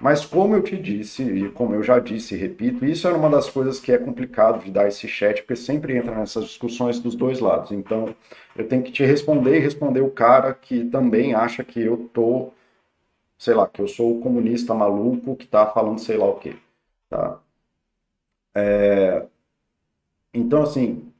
[0.00, 3.28] Mas como eu te disse, e como eu já disse e repito, isso é uma
[3.28, 7.16] das coisas que é complicado de dar esse chat, porque sempre entra nessas discussões dos
[7.16, 7.72] dois lados.
[7.72, 8.14] Então,
[8.56, 12.52] eu tenho que te responder e responder o cara que também acha que eu tô,
[13.38, 16.56] sei lá, que eu sou o comunista maluco que tá falando sei lá o quê,
[17.10, 17.40] tá?
[18.54, 19.28] É,
[20.32, 21.12] então, assim,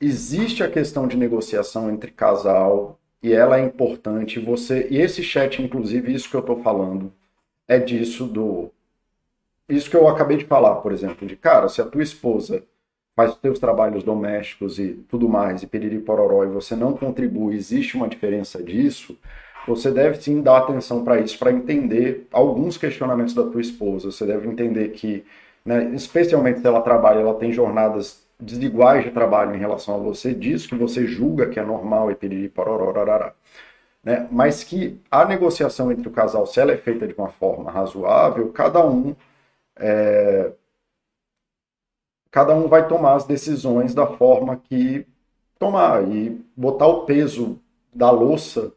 [0.00, 4.38] existe a questão de negociação entre casal e ela é importante.
[4.40, 7.12] Você e esse chat, inclusive, isso que eu estou falando
[7.68, 8.70] é disso do
[9.68, 12.64] isso que eu acabei de falar, por exemplo, de cara, se a tua esposa
[13.16, 17.56] faz os teus trabalhos domésticos e tudo mais, e periri pororó, e você não contribui,
[17.56, 19.18] existe uma diferença disso,
[19.66, 24.10] você deve sim dar atenção para isso, para entender alguns questionamentos da tua esposa.
[24.10, 25.24] Você deve entender que
[25.64, 25.90] né?
[25.94, 30.66] especialmente se ela trabalha, ela tem jornadas desiguais de trabalho em relação a você, diz
[30.66, 33.32] que você julga que é normal e pedir porororarará.
[34.02, 34.26] Né?
[34.32, 38.50] Mas que a negociação entre o casal, se ela é feita de uma forma razoável,
[38.52, 39.14] cada um
[39.76, 40.52] é...
[42.30, 45.06] cada um vai tomar as decisões da forma que
[45.58, 47.60] tomar e botar o peso
[47.94, 48.72] da louça.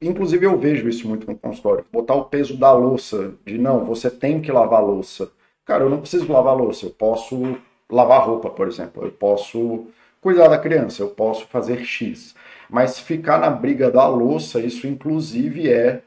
[0.00, 4.10] Inclusive eu vejo isso muito no consultório, botar o peso da louça, de não, você
[4.10, 5.30] tem que lavar a louça
[5.66, 7.58] Cara, eu não preciso lavar louça, eu posso
[7.90, 9.88] lavar roupa, por exemplo, eu posso
[10.20, 12.36] cuidar da criança, eu posso fazer X.
[12.70, 16.02] Mas ficar na briga da louça, isso inclusive é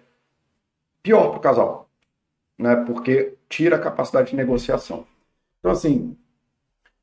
[1.03, 1.89] pior para o casal,
[2.57, 2.75] né?
[2.85, 5.05] Porque tira a capacidade de negociação.
[5.59, 6.17] Então, assim,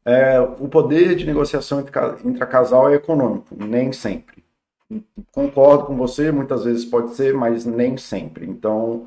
[0.04, 1.92] é, o poder de negociação entre,
[2.24, 4.45] entre casal é econômico, nem sempre.
[5.32, 8.46] Concordo com você, muitas vezes pode ser, mas nem sempre.
[8.46, 9.06] Então,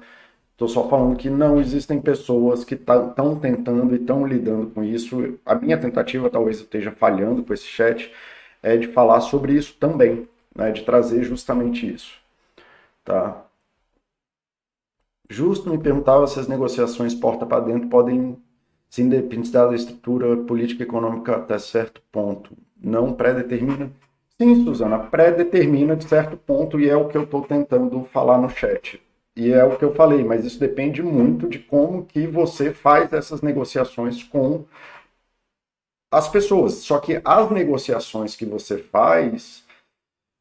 [0.59, 4.83] Estou só falando que não existem pessoas que estão tá, tentando e estão lidando com
[4.83, 5.39] isso.
[5.45, 8.11] A minha tentativa, talvez esteja falhando com esse chat,
[8.61, 12.19] é de falar sobre isso também, né, de trazer justamente isso.
[13.05, 13.45] Tá?
[15.29, 18.37] Justo me perguntava se as negociações porta para dentro podem
[18.89, 22.51] se independente da estrutura política e econômica até certo ponto.
[22.77, 23.93] Não pré-determina?
[24.41, 28.49] Sim, Suzana, pré-determina de certo ponto e é o que eu estou tentando falar no
[28.49, 29.01] chat.
[29.35, 33.11] E é o que eu falei, mas isso depende muito de como que você faz
[33.11, 34.65] essas negociações com
[36.11, 36.73] as pessoas.
[36.75, 39.65] Só que as negociações que você faz,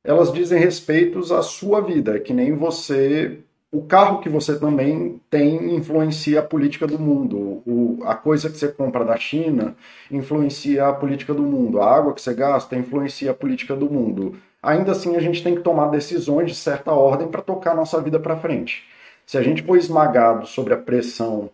[0.04, 5.20] elas dizem respeito à sua vida, é que nem você o carro que você também
[5.30, 7.62] tem influencia a política do mundo.
[7.66, 9.76] O, a coisa que você compra da China
[10.10, 11.80] influencia a política do mundo.
[11.80, 15.54] A água que você gasta influencia a política do mundo ainda assim a gente tem
[15.54, 18.84] que tomar decisões de certa ordem para tocar nossa vida para frente.
[19.26, 21.50] Se a gente for esmagado sobre a pressão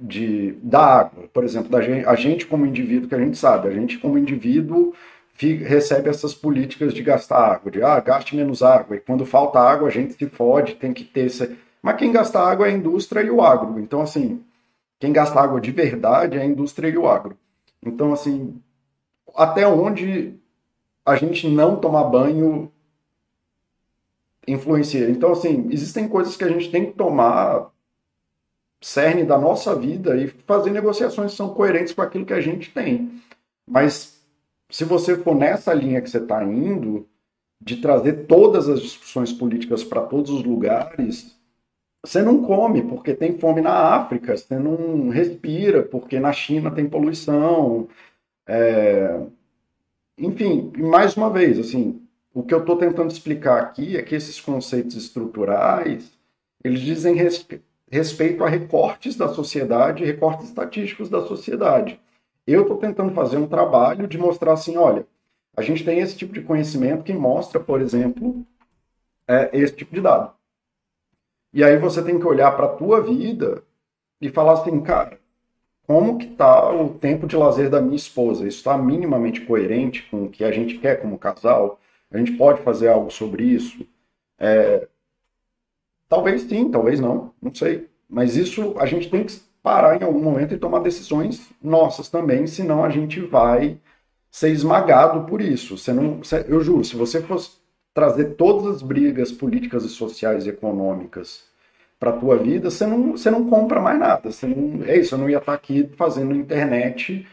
[0.00, 3.68] de, da água, por exemplo, da gente, a gente como indivíduo, que a gente sabe,
[3.68, 4.94] a gente como indivíduo
[5.42, 9.58] fica, recebe essas políticas de gastar água, de ah, gaste menos água, e quando falta
[9.58, 11.26] água a gente se fode, tem que ter...
[11.26, 11.58] Esse...
[11.82, 13.80] Mas quem gasta água é a indústria e o agro.
[13.80, 14.44] Então, assim,
[15.00, 17.36] quem gasta água de verdade é a indústria e o agro.
[17.84, 18.60] Então, assim,
[19.34, 20.34] até onde
[21.04, 22.70] a gente não tomar banho
[24.46, 25.10] influencia.
[25.10, 27.70] Então, assim, existem coisas que a gente tem que tomar
[28.80, 32.70] cerne da nossa vida e fazer negociações que são coerentes com aquilo que a gente
[32.70, 33.20] tem.
[33.66, 34.11] Mas
[34.72, 37.06] se você for nessa linha que você está indo,
[37.60, 41.36] de trazer todas as discussões políticas para todos os lugares,
[42.02, 46.88] você não come porque tem fome na África, você não respira porque na China tem
[46.88, 47.86] poluição.
[48.46, 49.20] É...
[50.18, 52.00] Enfim, mais uma vez, assim,
[52.34, 56.10] o que eu estou tentando explicar aqui é que esses conceitos estruturais,
[56.64, 57.60] eles dizem respe...
[57.90, 62.00] respeito a recortes da sociedade, recortes estatísticos da sociedade.
[62.46, 65.06] Eu estou tentando fazer um trabalho de mostrar assim, olha,
[65.56, 68.44] a gente tem esse tipo de conhecimento que mostra, por exemplo,
[69.28, 70.32] é, esse tipo de dado.
[71.52, 73.62] E aí você tem que olhar para a tua vida
[74.20, 75.18] e falar assim, cara,
[75.86, 78.46] como que tá o tempo de lazer da minha esposa?
[78.46, 81.78] Isso está minimamente coerente com o que a gente quer como casal?
[82.10, 83.86] A gente pode fazer algo sobre isso?
[84.38, 84.88] É...
[86.08, 87.88] Talvez sim, talvez não, não sei.
[88.08, 92.46] Mas isso a gente tem que parar em algum momento e tomar decisões nossas também,
[92.46, 93.78] senão a gente vai
[94.30, 95.78] ser esmagado por isso.
[95.78, 97.52] Você não, eu juro, se você fosse
[97.94, 101.44] trazer todas as brigas políticas e sociais e econômicas
[102.00, 104.32] para a tua vida, você não, você não compra mais nada.
[104.32, 107.26] Você não, é isso, eu não ia estar tá aqui fazendo internet,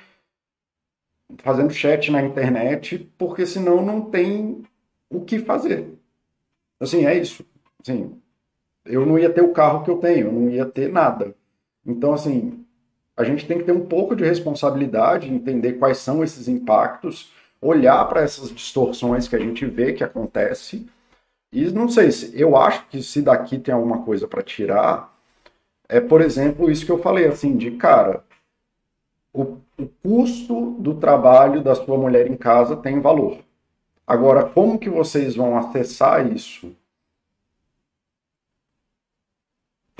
[1.37, 4.61] fazendo chat na internet, porque senão não tem
[5.09, 5.87] o que fazer.
[6.79, 7.43] Assim, é isso.
[7.81, 8.21] Assim,
[8.85, 11.33] eu não ia ter o carro que eu tenho, eu não ia ter nada.
[11.85, 12.65] Então, assim,
[13.15, 18.07] a gente tem que ter um pouco de responsabilidade, entender quais são esses impactos, olhar
[18.07, 20.87] para essas distorções que a gente vê que acontece.
[21.51, 25.13] E não sei se eu acho que se daqui tem alguma coisa para tirar,
[25.87, 28.23] é, por exemplo, isso que eu falei assim, de cara,
[29.33, 33.39] o, o custo do trabalho da sua mulher em casa tem valor.
[34.05, 36.75] Agora, como que vocês vão acessar isso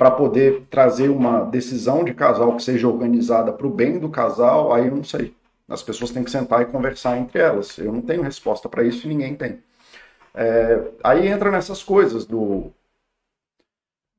[0.00, 4.72] para poder trazer uma decisão de casal que seja organizada para o bem do casal,
[4.72, 5.34] aí eu não sei.
[5.68, 7.76] As pessoas têm que sentar e conversar entre elas.
[7.76, 9.58] Eu não tenho resposta para isso e ninguém tem.
[10.34, 12.72] É, aí entra nessas coisas do,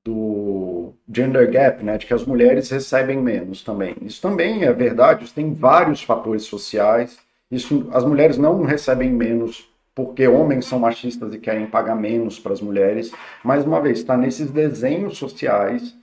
[0.06, 3.96] do gender gap, né, de que as mulheres recebem menos também.
[4.04, 7.18] Isso também é verdade, isso tem vários fatores sociais.
[7.50, 12.54] Isso, as mulheres não recebem menos porque homens são machistas e querem pagar menos para
[12.54, 13.12] as mulheres.
[13.44, 15.96] Mais uma vez, está nesses desenhos sociais.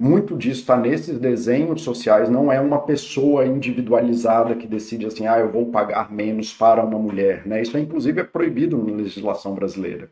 [0.00, 5.40] Muito disso está nesses desenhos sociais, não é uma pessoa individualizada que decide assim, ah,
[5.40, 7.44] eu vou pagar menos para uma mulher.
[7.44, 7.62] Né?
[7.62, 10.08] Isso, é, inclusive, é proibido na legislação brasileira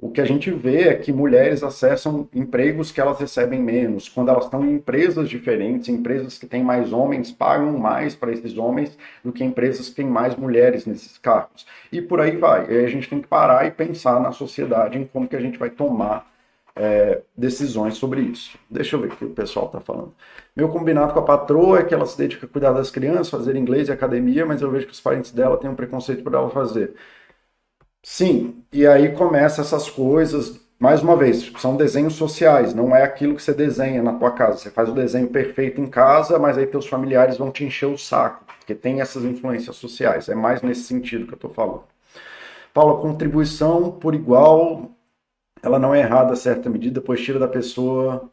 [0.00, 4.08] o que a gente vê é que mulheres acessam empregos que elas recebem menos.
[4.08, 8.56] Quando elas estão em empresas diferentes, empresas que têm mais homens pagam mais para esses
[8.56, 11.66] homens do que empresas que têm mais mulheres nesses cargos.
[11.90, 12.70] E por aí vai.
[12.70, 15.58] E a gente tem que parar e pensar na sociedade em como que a gente
[15.58, 16.30] vai tomar
[16.76, 18.56] é, decisões sobre isso.
[18.70, 20.14] Deixa eu ver o que o pessoal está falando.
[20.54, 23.56] Meu combinado com a patroa é que ela se dedica a cuidar das crianças, fazer
[23.56, 26.48] inglês e academia, mas eu vejo que os parentes dela têm um preconceito por ela
[26.50, 26.94] fazer.
[28.02, 33.34] Sim, e aí começa essas coisas, mais uma vez, são desenhos sociais, não é aquilo
[33.36, 34.58] que você desenha na tua casa.
[34.58, 37.98] Você faz o desenho perfeito em casa, mas aí teus familiares vão te encher o
[37.98, 40.28] saco, porque tem essas influências sociais.
[40.28, 41.84] É mais nesse sentido que eu estou falando.
[42.74, 44.90] Paulo, contribuição por igual,
[45.62, 48.30] ela não é errada a certa medida, pois tira da pessoa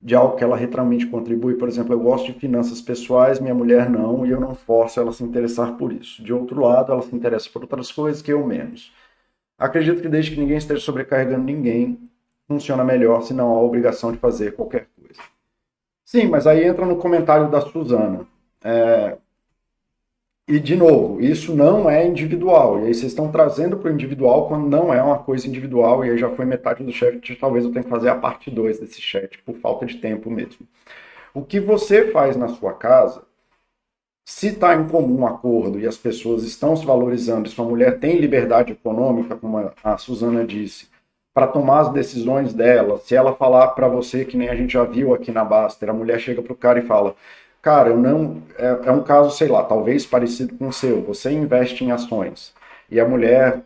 [0.00, 1.54] de algo que ela realmente contribui.
[1.54, 5.10] Por exemplo, eu gosto de finanças pessoais, minha mulher não, e eu não forço ela
[5.10, 6.22] a se interessar por isso.
[6.22, 8.92] De outro lado, ela se interessa por outras coisas que eu menos.
[9.58, 11.98] Acredito que desde que ninguém esteja sobrecarregando ninguém,
[12.48, 15.20] funciona melhor se não há obrigação de fazer qualquer coisa.
[16.04, 18.26] Sim, mas aí entra no comentário da Suzana.
[18.64, 19.18] É,
[20.50, 22.80] e, de novo, isso não é individual.
[22.80, 26.04] E aí vocês estão trazendo para o individual quando não é uma coisa individual.
[26.04, 27.36] E aí já foi metade do chat.
[27.36, 30.66] Talvez eu tenha que fazer a parte 2 desse chat, por falta de tempo mesmo.
[31.32, 33.22] O que você faz na sua casa,
[34.24, 38.18] se está em comum acordo e as pessoas estão se valorizando, e sua mulher tem
[38.18, 40.88] liberdade econômica, como a Suzana disse,
[41.32, 44.82] para tomar as decisões dela, se ela falar para você, que nem a gente já
[44.82, 47.14] viu aqui na Baster, a mulher chega para o cara e fala:
[47.62, 48.42] Cara, eu não.
[48.58, 51.02] É, é um caso, sei lá, talvez parecido com o seu.
[51.02, 52.54] Você investe em ações
[52.90, 53.60] e a mulher.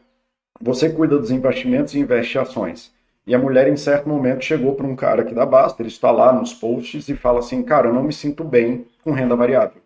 [0.60, 2.92] Você cuida dos investimentos e investe em ações.
[3.26, 6.10] E a mulher, em certo momento, chegou para um cara aqui da Basta, ele está
[6.10, 9.82] lá nos posts e fala assim: Cara, eu não me sinto bem com renda variável.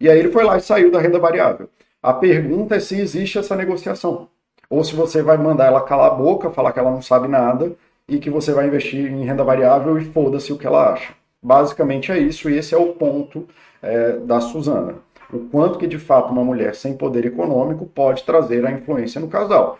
[0.00, 1.68] E aí ele foi lá e saiu da renda variável.
[2.02, 4.28] A pergunta é se existe essa negociação.
[4.70, 7.72] Ou se você vai mandar ela calar a boca, falar que ela não sabe nada
[8.06, 11.17] e que você vai investir em renda variável e foda-se o que ela acha.
[11.42, 13.48] Basicamente é isso, e esse é o ponto
[13.80, 14.96] é, da Suzana.
[15.32, 19.28] O quanto que de fato uma mulher sem poder econômico pode trazer a influência no
[19.28, 19.78] casal.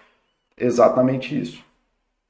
[0.56, 1.64] Exatamente isso.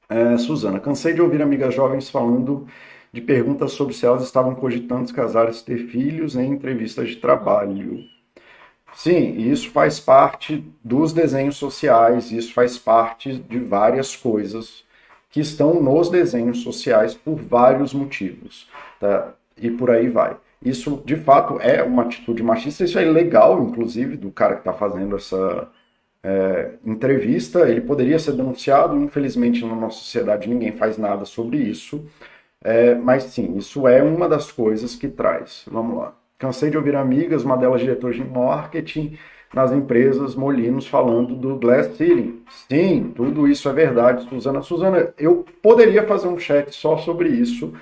[0.09, 2.67] É, Suzana, cansei de ouvir amigas jovens falando
[3.13, 7.17] de perguntas sobre se elas estavam cogitando se casar e ter filhos em entrevistas de
[7.17, 8.05] trabalho.
[8.95, 14.85] Sim, isso faz parte dos desenhos sociais, isso faz parte de várias coisas
[15.31, 18.69] que estão nos desenhos sociais por vários motivos,
[19.01, 19.35] tá?
[19.57, 20.37] E por aí vai.
[20.65, 24.73] Isso, de fato, é uma atitude machista, isso é ilegal, inclusive, do cara que está
[24.73, 25.69] fazendo essa
[26.23, 27.69] é, entrevista.
[27.69, 32.05] Ele poderia ser denunciado, infelizmente, na nossa sociedade ninguém faz nada sobre isso.
[32.63, 35.65] É, mas sim, isso é uma das coisas que traz.
[35.71, 36.15] Vamos lá.
[36.39, 39.17] Cansei de ouvir amigas, uma delas diretor de marketing,
[39.55, 42.43] nas empresas Molinos falando do Glass Ceiling.
[42.69, 44.63] Sim, tudo isso é verdade, Suzana.
[44.63, 47.73] Suzana, eu poderia fazer um chat só sobre isso.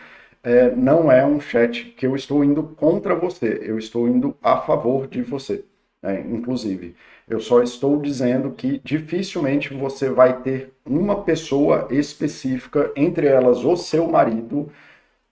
[0.42, 4.58] É, não é um chat que eu estou indo contra você, eu estou indo a
[4.58, 5.64] favor de você,
[6.02, 6.94] é, inclusive.
[7.28, 13.76] Eu só estou dizendo que dificilmente você vai ter uma pessoa específica, entre elas o
[13.76, 14.70] seu marido,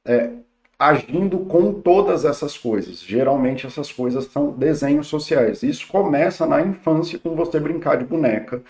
[0.04, 0.30] é,
[0.78, 3.00] agindo com todas essas coisas.
[3.00, 5.62] Geralmente essas coisas são desenhos sociais.
[5.62, 8.62] Isso começa na infância com você brincar de boneca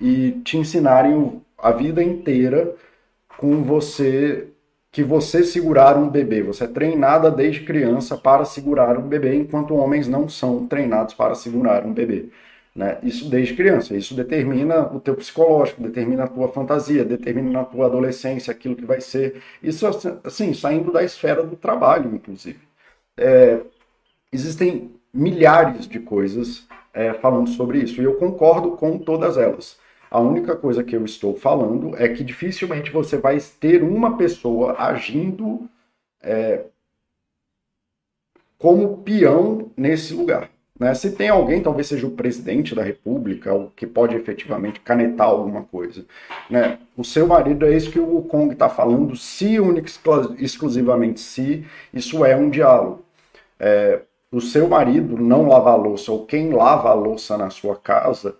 [0.00, 2.74] e te ensinarem a vida inteira
[3.38, 4.48] com você
[4.94, 6.40] que você segurar um bebê.
[6.44, 11.34] Você é treinada desde criança para segurar um bebê, enquanto homens não são treinados para
[11.34, 12.26] segurar um bebê.
[12.72, 12.98] Né?
[13.02, 13.96] Isso desde criança.
[13.96, 18.84] Isso determina o teu psicológico, determina a tua fantasia, determina na tua adolescência aquilo que
[18.84, 19.42] vai ser.
[19.60, 19.84] Isso,
[20.22, 22.60] assim, saindo da esfera do trabalho, inclusive.
[23.16, 23.62] É,
[24.32, 29.76] existem milhares de coisas é, falando sobre isso, e eu concordo com todas elas.
[30.14, 34.76] A única coisa que eu estou falando é que dificilmente você vai ter uma pessoa
[34.78, 35.68] agindo
[36.22, 36.66] é,
[38.56, 40.48] como peão nesse lugar.
[40.78, 40.94] Né?
[40.94, 45.64] Se tem alguém, talvez seja o presidente da República, o que pode efetivamente canetar alguma
[45.64, 46.04] coisa.
[46.48, 46.78] Né?
[46.96, 49.90] O seu marido é isso que o Kong está falando, se única
[50.38, 53.02] exclusivamente se, isso é um diálogo.
[53.58, 57.74] É, o seu marido não lava a louça, ou quem lava a louça na sua
[57.74, 58.36] casa,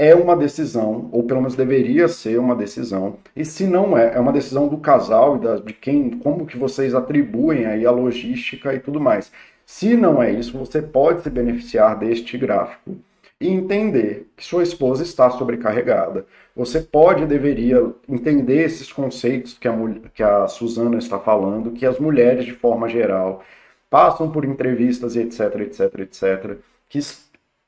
[0.00, 4.18] é uma decisão, ou pelo menos deveria ser uma decisão, e se não é, é
[4.18, 8.72] uma decisão do casal e da, de quem, como que vocês atribuem aí a logística
[8.72, 9.30] e tudo mais.
[9.66, 12.96] Se não é isso, você pode se beneficiar deste gráfico
[13.38, 16.24] e entender que sua esposa está sobrecarregada.
[16.56, 19.74] Você pode e deveria entender esses conceitos que a,
[20.14, 23.42] que a Suzana está falando, que as mulheres, de forma geral,
[23.90, 26.98] passam por entrevistas e etc, etc, etc, que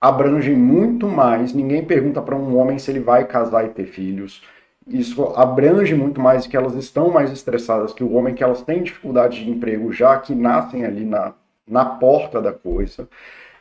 [0.03, 1.55] abrangem muito mais.
[1.55, 4.43] Ninguém pergunta para um homem se ele vai casar e ter filhos.
[4.87, 8.83] Isso abrange muito mais que elas estão mais estressadas que o homem, que elas têm
[8.83, 11.33] dificuldade de emprego já que nascem ali na
[11.67, 13.09] na porta da coisa.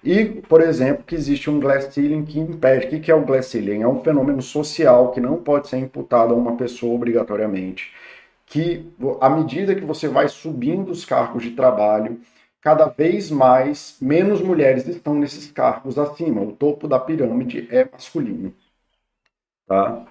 [0.04, 2.96] E, por exemplo, que existe um glass ceiling que impede.
[2.96, 3.82] O que é o glass ceiling?
[3.84, 7.94] É um fenômeno social que não pode ser imputado a uma pessoa obrigatoriamente.
[8.46, 8.86] Que,
[9.22, 12.20] à medida que você vai subindo os cargos de trabalho,
[12.62, 16.42] cada vez mais, menos mulheres estão nesses cargos acima.
[16.42, 18.54] O topo da pirâmide é masculino.
[19.68, 20.06] Tá?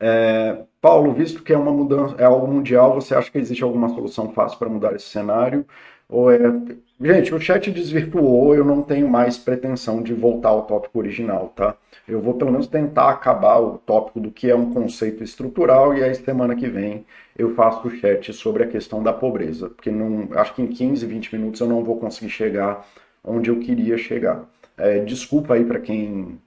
[0.00, 3.88] É, Paulo, visto que é uma mudança, é algo mundial, você acha que existe alguma
[3.88, 5.66] solução fácil para mudar esse cenário?
[6.08, 6.38] Ou é...
[7.00, 11.76] Gente, o chat desvirtuou, eu não tenho mais pretensão de voltar ao tópico original, tá?
[12.08, 16.02] Eu vou pelo menos tentar acabar o tópico do que é um conceito estrutural e
[16.02, 20.28] aí semana que vem eu faço o chat sobre a questão da pobreza, porque não,
[20.32, 22.84] acho que em 15, 20 minutos eu não vou conseguir chegar
[23.22, 24.44] onde eu queria chegar.
[24.76, 26.40] É, desculpa aí para quem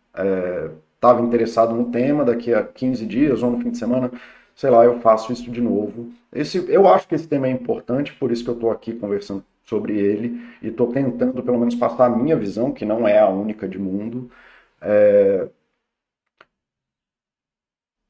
[0.96, 4.12] estava é, interessado no tema, daqui a 15 dias ou no fim de semana
[4.56, 6.12] sei lá, eu faço isso de novo.
[6.32, 9.44] Esse, eu acho que esse tema é importante, por isso que eu estou aqui conversando
[9.72, 13.30] sobre ele e estou tentando pelo menos passar a minha visão, que não é a
[13.30, 14.30] única de mundo,
[14.82, 15.50] é...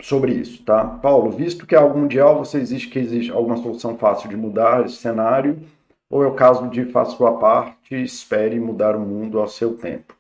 [0.02, 0.84] sobre isso, tá?
[0.86, 4.86] Paulo, visto que é algo mundial, você existe que existe alguma solução fácil de mudar
[4.86, 5.62] esse cenário,
[6.10, 10.16] ou é o caso de faça sua parte, espere mudar o mundo ao seu tempo?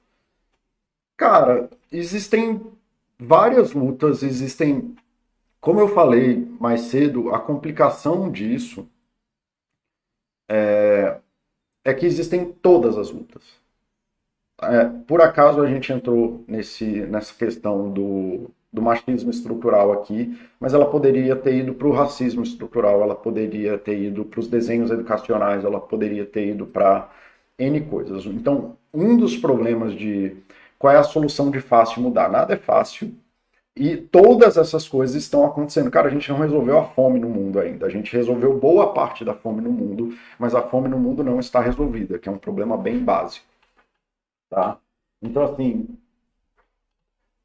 [1.17, 2.61] Cara, existem
[3.19, 4.95] várias lutas, existem,
[5.61, 8.87] como eu falei mais cedo, a complicação disso
[10.49, 11.20] é,
[11.83, 13.43] é que existem todas as lutas.
[14.61, 20.73] É, por acaso a gente entrou nesse, nessa questão do, do machismo estrutural aqui, mas
[20.73, 24.91] ela poderia ter ido para o racismo estrutural, ela poderia ter ido para os desenhos
[24.91, 27.09] educacionais, ela poderia ter ido para
[27.57, 28.25] N coisas.
[28.25, 30.37] Então, um dos problemas de
[30.77, 32.29] qual é a solução de fácil mudar?
[32.29, 33.13] Nada é fácil,
[33.75, 35.89] e todas essas coisas estão acontecendo.
[35.89, 37.85] Cara, a gente não resolveu a fome no mundo ainda.
[37.85, 41.39] A gente resolveu boa parte da fome no mundo, mas a fome no mundo não
[41.39, 43.45] está resolvida, que é um problema bem básico.
[44.49, 44.77] Tá?
[45.21, 45.87] Então, assim,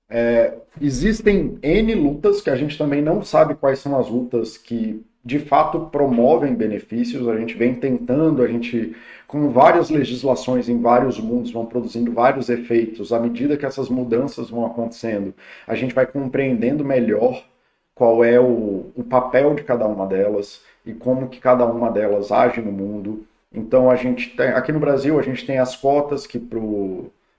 [0.08, 5.04] é, existem N lutas que a gente também não sabe quais são as lutas que
[5.26, 7.28] de fato promovem benefícios.
[7.28, 8.94] A gente vem tentando, a gente,
[9.26, 13.12] com várias legislações em vários mundos, vão produzindo vários efeitos.
[13.12, 15.34] À medida que essas mudanças vão acontecendo,
[15.66, 17.42] a gente vai compreendendo melhor
[17.92, 22.30] qual é o, o papel de cada uma delas e como que cada uma delas
[22.30, 23.26] age no mundo.
[23.52, 26.38] Então a gente tem, aqui no Brasil a gente tem as cotas que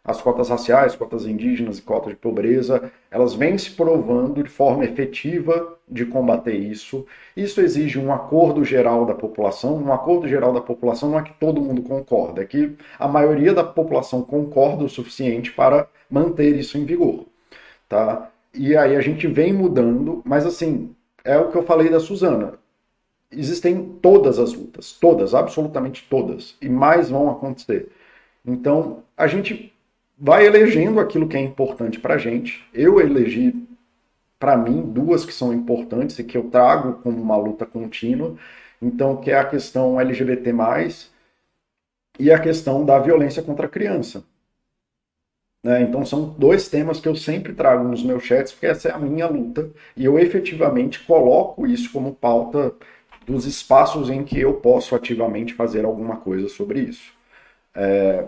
[0.07, 4.85] as cotas raciais, cotas indígenas e cotas de pobreza, elas vêm se provando de forma
[4.85, 7.05] efetiva de combater isso.
[7.35, 9.75] Isso exige um acordo geral da população.
[9.75, 13.53] Um acordo geral da população não é que todo mundo concorda, é que a maioria
[13.53, 17.25] da população concorda o suficiente para manter isso em vigor,
[17.89, 18.31] tá?
[18.53, 22.53] E aí a gente vem mudando, mas assim, é o que eu falei da Suzana.
[23.29, 27.91] Existem todas as lutas, todas, absolutamente todas, e mais vão acontecer.
[28.45, 29.73] Então, a gente
[30.17, 32.65] vai elegendo aquilo que é importante para gente.
[32.73, 33.53] Eu elegi,
[34.39, 38.35] para mim, duas que são importantes e que eu trago como uma luta contínua.
[38.81, 40.53] Então, que é a questão LGBT+,
[42.19, 44.23] e a questão da violência contra a criança.
[45.63, 45.81] Né?
[45.81, 48.97] Então, são dois temas que eu sempre trago nos meus chats, porque essa é a
[48.97, 52.73] minha luta, e eu efetivamente coloco isso como pauta
[53.25, 57.11] dos espaços em que eu posso ativamente fazer alguma coisa sobre isso.
[57.75, 58.25] É,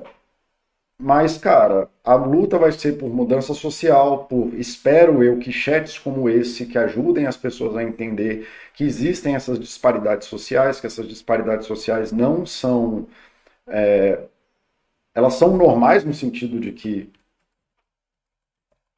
[1.00, 6.30] mas, cara, a luta vai ser por mudança social, por, espero eu, que chats como
[6.30, 11.68] esse, que ajudem as pessoas a entender que existem essas disparidades sociais, que essas disparidades
[11.68, 13.08] sociais não são.
[13.68, 14.28] É,
[15.14, 17.12] elas são normais no sentido de que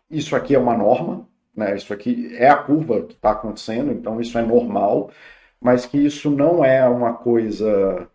[0.10, 1.76] isso aqui é uma norma, né?
[1.76, 5.12] isso aqui é a curva que está acontecendo, então isso é normal,
[5.60, 8.10] mas que isso não é uma coisa.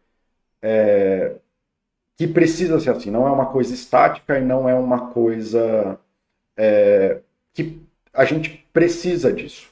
[0.63, 1.37] É,
[2.17, 5.99] que precisa ser assim, não é uma coisa estática e não é uma coisa
[6.57, 7.21] é,
[7.53, 7.81] que
[8.13, 9.71] a gente precisa disso.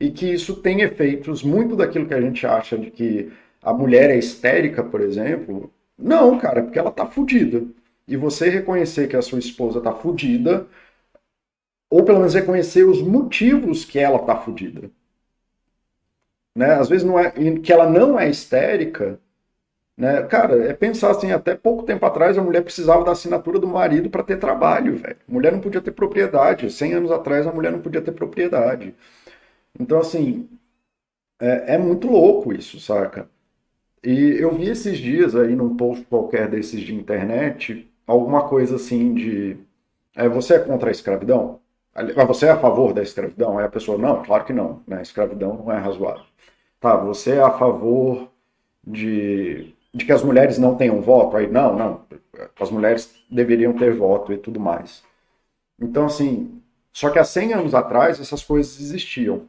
[0.00, 4.10] E que isso tem efeitos, muito daquilo que a gente acha de que a mulher
[4.10, 5.72] é histérica, por exemplo.
[5.98, 7.62] Não, cara, porque ela tá fudida.
[8.08, 10.66] E você reconhecer que a sua esposa tá fudida,
[11.90, 14.90] ou pelo menos reconhecer os motivos que ela tá fudida.
[16.54, 16.72] Né?
[16.74, 19.20] Às vezes não é que ela não é histérica,
[19.96, 20.22] né?
[20.24, 24.10] Cara, é pensar assim, até pouco tempo atrás a mulher precisava da assinatura do marido
[24.10, 25.16] para ter trabalho, velho.
[25.28, 26.70] Mulher não podia ter propriedade.
[26.70, 28.94] 100 anos atrás a mulher não podia ter propriedade.
[29.78, 30.48] Então, assim,
[31.40, 33.28] é, é muito louco isso, saca?
[34.04, 39.14] E eu vi esses dias aí num post qualquer desses de internet, alguma coisa assim
[39.14, 39.56] de.
[40.16, 41.60] É, você é contra a escravidão?
[42.28, 43.58] Você é a favor da escravidão?
[43.58, 45.02] Aí a pessoa, não, claro que não, né?
[45.02, 46.24] Escravidão não é razoável.
[46.80, 48.30] Tá, você é a favor
[48.86, 52.00] de de que as mulheres não tenham voto, aí não, não,
[52.60, 55.02] as mulheres deveriam ter voto e tudo mais.
[55.80, 56.60] Então, assim,
[56.92, 59.48] só que há 100 anos atrás essas coisas existiam.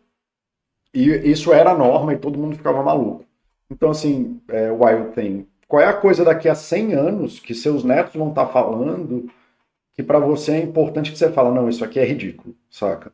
[0.94, 3.26] E isso era a norma e todo mundo ficava maluco.
[3.70, 7.84] Então, assim, é, Wild Thing, qual é a coisa daqui a 100 anos que seus
[7.84, 9.30] netos vão estar falando
[9.94, 13.12] que para você é importante que você fala, não, isso aqui é ridículo, saca?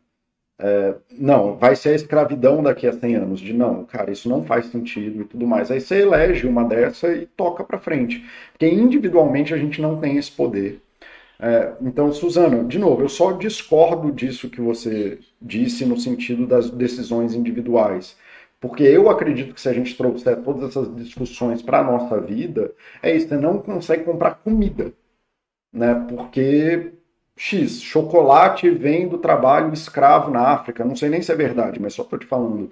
[0.66, 4.46] É, não, vai ser a escravidão daqui a 100 anos, de não, cara, isso não
[4.46, 5.70] faz sentido e tudo mais.
[5.70, 8.24] Aí você elege uma dessa e toca para frente.
[8.54, 10.82] Porque individualmente a gente não tem esse poder.
[11.38, 16.70] É, então, Suzana, de novo, eu só discordo disso que você disse no sentido das
[16.70, 18.16] decisões individuais.
[18.62, 22.72] Porque eu acredito que se a gente trouxer todas essas discussões para a nossa vida,
[23.02, 24.94] é isso, você não consegue comprar comida.
[25.74, 25.94] Né?
[26.10, 26.94] Porque
[27.36, 30.86] X, chocolate vem do trabalho escravo na África.
[30.86, 32.70] Não sei nem se é verdade, mas só estou te falando.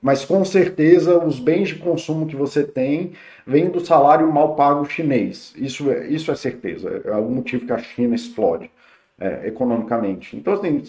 [0.00, 3.12] Mas com certeza os bens de consumo que você tem
[3.46, 5.52] vêm do salário mal pago chinês.
[5.56, 7.02] Isso é, isso é certeza.
[7.04, 8.70] É o motivo que a China explode
[9.18, 10.36] é, economicamente.
[10.36, 10.82] Então, assim,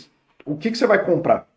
[0.45, 1.47] o que, que você vai comprar?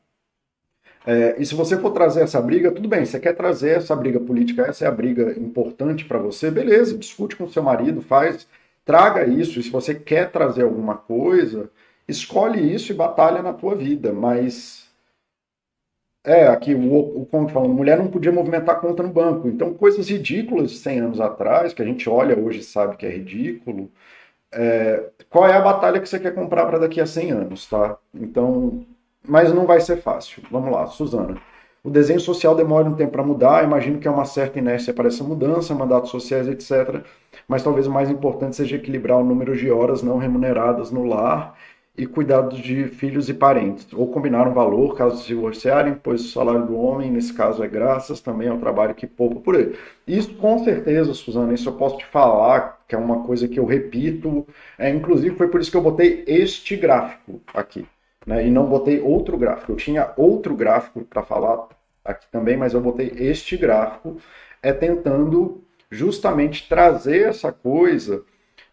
[1.05, 4.21] É, e se você for trazer essa briga, tudo bem, você quer trazer essa briga
[4.21, 8.47] política, essa é a briga importante para você, beleza, discute com seu marido, faz
[8.85, 9.59] traga isso.
[9.59, 11.71] E se você quer trazer alguma coisa,
[12.09, 14.13] escolhe isso e batalha na tua vida.
[14.13, 14.91] Mas
[16.25, 19.49] é, aqui o, o Conte falando, mulher não podia movimentar conta no banco.
[19.49, 23.07] Então, coisas ridículas de 100 anos atrás, que a gente olha hoje e sabe que
[23.07, 23.91] é ridículo.
[24.53, 27.99] É, qual é a batalha que você quer comprar para daqui a 100 anos, tá?
[28.15, 28.87] Então,
[29.27, 30.43] mas não vai ser fácil.
[30.51, 31.41] Vamos lá, Suzana.
[31.85, 35.09] O desenho social demora um tempo para mudar, imagino que é uma certa inércia para
[35.09, 37.05] essa mudança, mandatos sociais, etc.
[37.49, 41.59] Mas talvez o mais importante seja equilibrar o número de horas não remuneradas no lar
[41.97, 46.29] e cuidados de filhos e parentes, ou combinar um valor caso se divorciarem, pois o
[46.29, 49.77] salário do homem, nesse caso, é graças também ao trabalho que poupa por ele.
[50.07, 53.65] Isso com certeza, Suzana, isso eu posso te falar, que é uma coisa que eu
[53.67, 54.47] repito,
[54.79, 57.85] é, inclusive foi por isso que eu botei este gráfico aqui
[58.27, 59.73] né, e não botei outro gráfico.
[59.73, 61.69] Eu tinha outro gráfico para falar
[62.05, 64.17] aqui também, mas eu botei este gráfico,
[64.63, 68.25] é tentando justamente trazer essa coisa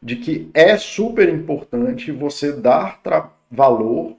[0.02, 3.02] de que é super importante você dar
[3.52, 4.16] valor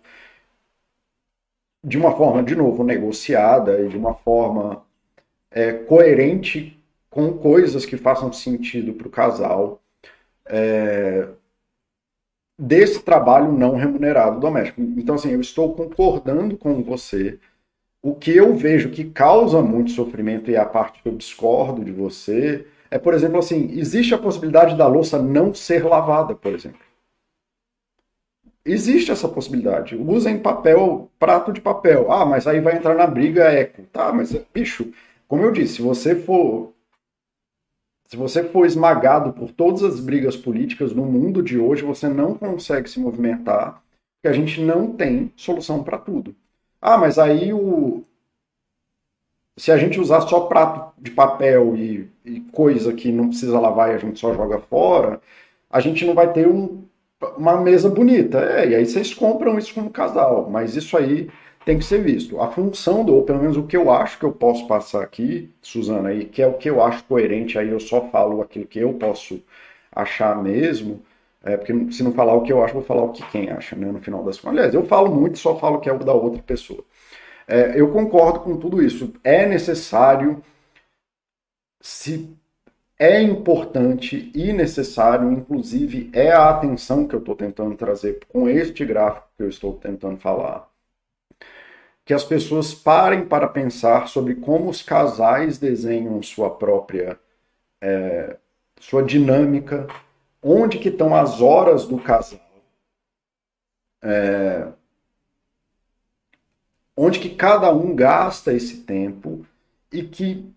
[1.83, 4.85] de uma forma, de novo, negociada e de uma forma
[5.51, 6.79] é, coerente
[7.09, 9.81] com coisas que façam sentido para o casal
[10.45, 11.29] é,
[12.61, 14.81] desse trabalho não remunerado doméstico.
[14.81, 17.39] Então, assim, eu estou concordando com você.
[18.03, 21.93] O que eu vejo que causa muito sofrimento e a parte que eu discordo de
[21.93, 26.81] você é, por exemplo, assim, existe a possibilidade da louça não ser lavada, por exemplo.
[28.65, 29.97] Existe essa possibilidade.
[29.97, 32.11] Usem papel, prato de papel.
[32.11, 33.83] Ah, mas aí vai entrar na briga eco.
[33.93, 34.93] Tá, mas bicho,
[35.29, 36.75] como eu disse, se você for
[38.11, 42.35] se você for esmagado por todas as brigas políticas no mundo de hoje, você não
[42.35, 43.81] consegue se movimentar,
[44.17, 46.35] porque a gente não tem solução para tudo.
[46.83, 48.03] Ah, mas aí o
[49.57, 53.91] se a gente usar só prato de papel e, e, coisa que não precisa lavar
[53.91, 55.21] e a gente só joga fora,
[55.69, 56.83] a gente não vai ter um,
[57.37, 58.41] uma mesa bonita.
[58.41, 61.31] É, e aí vocês compram isso como casal, mas isso aí
[61.65, 62.41] tem que ser visto.
[62.41, 65.51] A função do, ou pelo menos o que eu acho que eu posso passar aqui,
[65.63, 68.79] Suzana, e que é o que eu acho coerente, aí eu só falo aquilo que
[68.79, 69.43] eu posso
[69.93, 71.03] achar mesmo,
[71.43, 73.77] é, porque se não falar o que eu acho, vou falar o que quem acha,
[73.77, 74.59] né, no final das contas.
[74.59, 76.85] Aliás, eu falo muito, só falo o que é o da outra pessoa.
[77.49, 79.13] É, eu concordo com tudo isso.
[79.25, 80.43] É necessário,
[81.81, 82.31] se
[82.99, 88.85] é importante e necessário, inclusive é a atenção que eu estou tentando trazer com este
[88.85, 90.70] gráfico que eu estou tentando falar
[92.11, 97.17] que as pessoas parem para pensar sobre como os casais desenham sua própria
[97.81, 98.37] é,
[98.81, 99.87] sua dinâmica,
[100.43, 102.41] onde que estão as horas do casal,
[104.03, 104.67] é,
[106.97, 109.47] onde que cada um gasta esse tempo
[109.93, 110.53] e que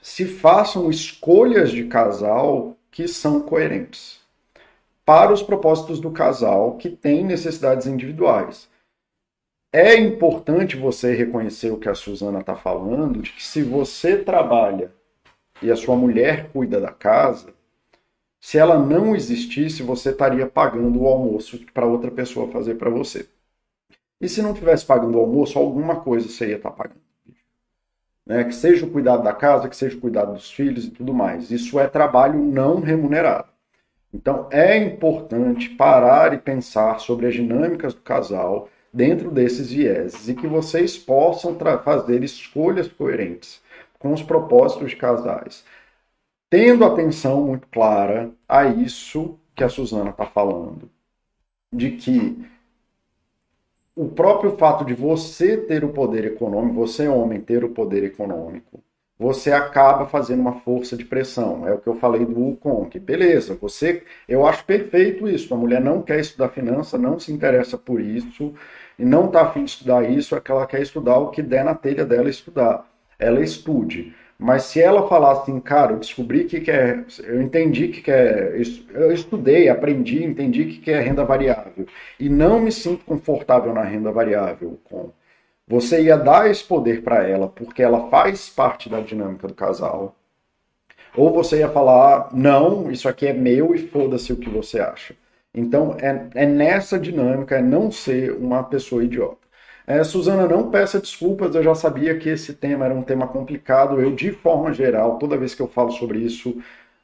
[0.00, 4.20] se façam escolhas de casal que são coerentes
[5.04, 8.70] para os propósitos do casal que tem necessidades individuais
[9.72, 14.92] é importante você reconhecer o que a Suzana está falando, de que se você trabalha
[15.60, 17.52] e a sua mulher cuida da casa,
[18.40, 23.28] se ela não existisse, você estaria pagando o almoço para outra pessoa fazer para você.
[24.20, 27.00] E se não tivesse pagando o almoço, alguma coisa você ia estar tá pagando.
[28.24, 28.44] Né?
[28.44, 31.50] Que seja o cuidado da casa, que seja o cuidado dos filhos e tudo mais.
[31.50, 33.48] Isso é trabalho não remunerado.
[34.12, 40.34] Então é importante parar e pensar sobre as dinâmicas do casal dentro desses vieses e
[40.34, 43.62] que vocês possam fazer escolhas coerentes
[43.96, 45.64] com os propósitos de casais,
[46.50, 50.90] tendo atenção muito clara a isso que a Suzana está falando,
[51.72, 52.44] de que
[53.94, 58.82] o próprio fato de você ter o poder econômico, você homem ter o poder econômico,
[59.16, 61.66] você acaba fazendo uma força de pressão.
[61.66, 62.96] É o que eu falei do Wukong.
[63.00, 65.52] Beleza, você, eu acho perfeito isso.
[65.52, 68.54] A mulher não quer estudar finança, não se interessa por isso
[68.98, 71.64] e não está afim de estudar isso, é que ela quer estudar o que der
[71.64, 72.84] na telha dela estudar.
[73.18, 74.14] Ela estude.
[74.38, 78.10] Mas se ela falar assim, cara, eu descobri que, que é, eu entendi que, que
[78.10, 78.56] é,
[78.94, 81.86] eu estudei, aprendi, entendi que, que é renda variável
[82.20, 85.10] e não me sinto confortável na renda variável com
[85.66, 90.14] você ia dar esse poder para ela porque ela faz parte da dinâmica do casal.
[91.16, 95.14] Ou você ia falar, não, isso aqui é meu e foda-se o que você acha.
[95.58, 99.38] Então é, é nessa dinâmica, é não ser uma pessoa idiota.
[99.86, 104.00] É, Suzana, não peça desculpas, eu já sabia que esse tema era um tema complicado.
[104.00, 106.56] Eu, de forma geral, toda vez que eu falo sobre isso,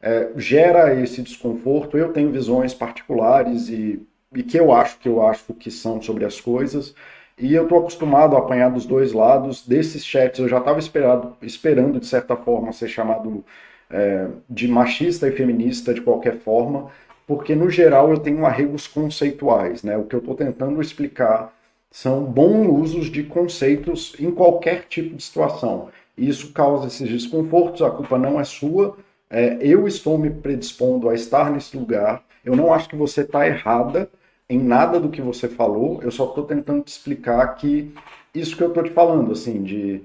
[0.02, 1.96] é, gera esse desconforto.
[1.96, 6.24] Eu tenho visões particulares e, e que eu acho que eu acho que são sobre
[6.26, 6.94] as coisas.
[7.38, 9.66] E eu estou acostumado a apanhar dos dois lados.
[9.66, 13.44] Desses chats eu já estava esperando, de certa forma, ser chamado
[13.90, 16.90] é, de machista e feminista de qualquer forma,
[17.26, 19.82] porque no geral eu tenho arregos conceituais.
[19.82, 19.96] Né?
[19.96, 21.52] O que eu estou tentando explicar
[21.90, 25.88] são bons usos de conceitos em qualquer tipo de situação.
[26.16, 28.96] E isso causa esses desconfortos, a culpa não é sua.
[29.30, 32.22] É, eu estou me predispondo a estar nesse lugar.
[32.44, 34.08] Eu não acho que você está errada
[34.48, 37.94] em nada do que você falou, eu só estou tentando te explicar que
[38.34, 40.02] isso que eu estou te falando, assim, de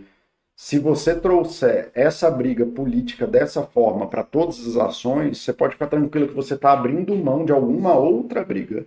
[0.61, 5.87] se você trouxer essa briga política dessa forma para todas as ações, você pode ficar
[5.87, 8.85] tranquilo que você está abrindo mão de alguma outra briga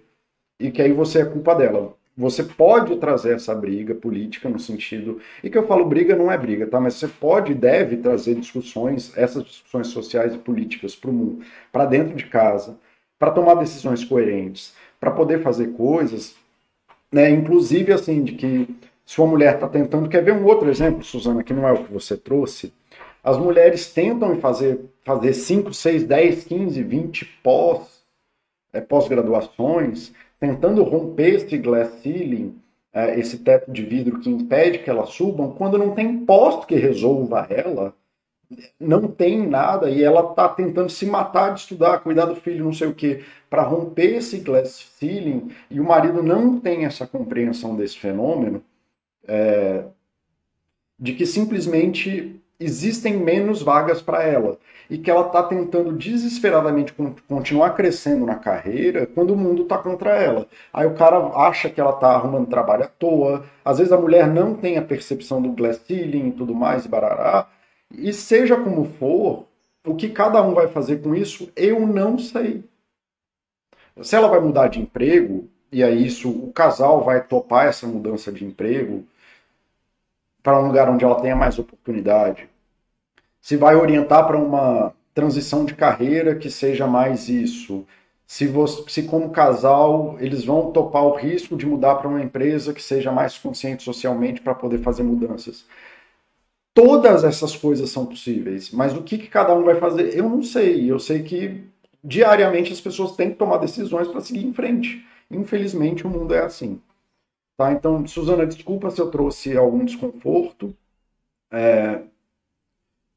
[0.60, 1.96] e que aí você é culpa dela.
[2.14, 5.18] Você pode trazer essa briga política no sentido.
[5.42, 6.78] E que eu falo briga não é briga, tá?
[6.78, 11.42] Mas você pode e deve trazer discussões, essas discussões sociais e políticas para o mundo,
[11.72, 12.78] para dentro de casa,
[13.18, 16.36] para tomar decisões coerentes para poder fazer coisas,
[17.10, 17.30] né?
[17.30, 18.68] Inclusive assim de que
[19.04, 21.84] se uma mulher está tentando, quer ver um outro exemplo, Suzana, que não é o
[21.84, 22.72] que você trouxe?
[23.22, 28.02] As mulheres tentam fazer fazer 5, 6, 10, 15, 20 pós
[28.72, 32.56] é, pós-graduações, tentando romper esse glass ceiling
[32.92, 36.74] é, esse teto de vidro que impede que elas subam, quando não tem posto que
[36.74, 37.94] resolva ela,
[38.78, 42.72] não tem nada e ela está tentando se matar de estudar, cuidar do filho, não
[42.72, 47.74] sei o que, para romper esse glass ceiling e o marido não tem essa compreensão
[47.74, 48.62] desse fenômeno,
[49.26, 49.84] é,
[50.98, 54.58] de que simplesmente existem menos vagas para ela
[54.88, 56.94] e que ela está tentando desesperadamente
[57.28, 60.46] continuar crescendo na carreira quando o mundo está contra ela.
[60.72, 64.26] Aí o cara acha que ela está arrumando trabalho à toa, às vezes a mulher
[64.26, 67.48] não tem a percepção do glass ceiling e tudo mais, e barará,
[67.90, 69.46] e seja como for,
[69.84, 72.62] o que cada um vai fazer com isso, eu não sei.
[74.00, 78.30] Se ela vai mudar de emprego, e aí isso, o casal vai topar essa mudança
[78.30, 79.04] de emprego
[80.42, 82.48] para um lugar onde ela tenha mais oportunidade.
[83.40, 87.84] Se vai orientar para uma transição de carreira que seja mais isso.
[88.26, 92.72] Se, você, se como casal eles vão topar o risco de mudar para uma empresa
[92.72, 95.66] que seja mais consciente socialmente para poder fazer mudanças.
[96.74, 100.42] Todas essas coisas são possíveis, mas o que, que cada um vai fazer, eu não
[100.42, 100.90] sei.
[100.90, 101.62] Eu sei que
[102.02, 105.04] diariamente as pessoas têm que tomar decisões para seguir em frente.
[105.30, 106.80] Infelizmente, o mundo é assim.
[107.62, 107.70] Tá?
[107.70, 110.74] Então, Suzana, desculpa se eu trouxe algum desconforto.
[111.52, 112.02] É,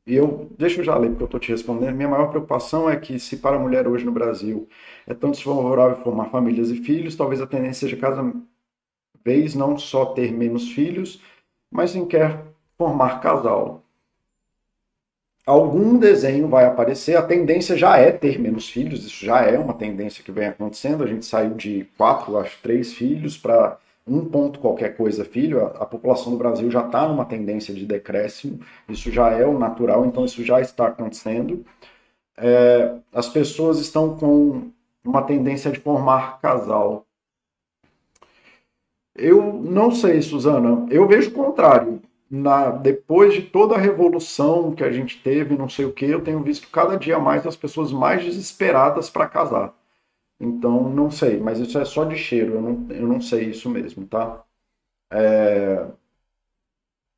[0.05, 1.95] eu, deixa eu já ler porque eu estou te respondendo.
[1.95, 4.69] Minha maior preocupação é que, se para a mulher hoje no Brasil
[5.07, 8.31] é tão desfavorável formar famílias e filhos, talvez a tendência seja cada
[9.23, 11.19] vez não só ter menos filhos,
[11.71, 12.45] mas sim quer
[12.77, 13.83] formar casal.
[15.45, 19.73] Algum desenho vai aparecer, a tendência já é ter menos filhos, isso já é uma
[19.73, 21.03] tendência que vem acontecendo.
[21.03, 25.65] A gente saiu de quatro, acho, três filhos para um ponto qualquer coisa filho.
[25.65, 29.57] A, a população do Brasil já está numa tendência de decréscimo, isso já é o
[29.57, 31.65] natural, então isso já está acontecendo.
[32.37, 34.71] É, as pessoas estão com
[35.03, 37.05] uma tendência de formar casal.
[39.15, 40.85] Eu não sei, Suzana.
[40.89, 45.69] Eu vejo o contrário na, depois de toda a revolução que a gente teve, não
[45.69, 49.73] sei o que, eu tenho visto cada dia mais as pessoas mais desesperadas para casar.
[50.39, 53.69] Então, não sei, mas isso é só de cheiro, eu não, eu não sei isso
[53.69, 54.43] mesmo, tá?
[55.11, 55.87] É...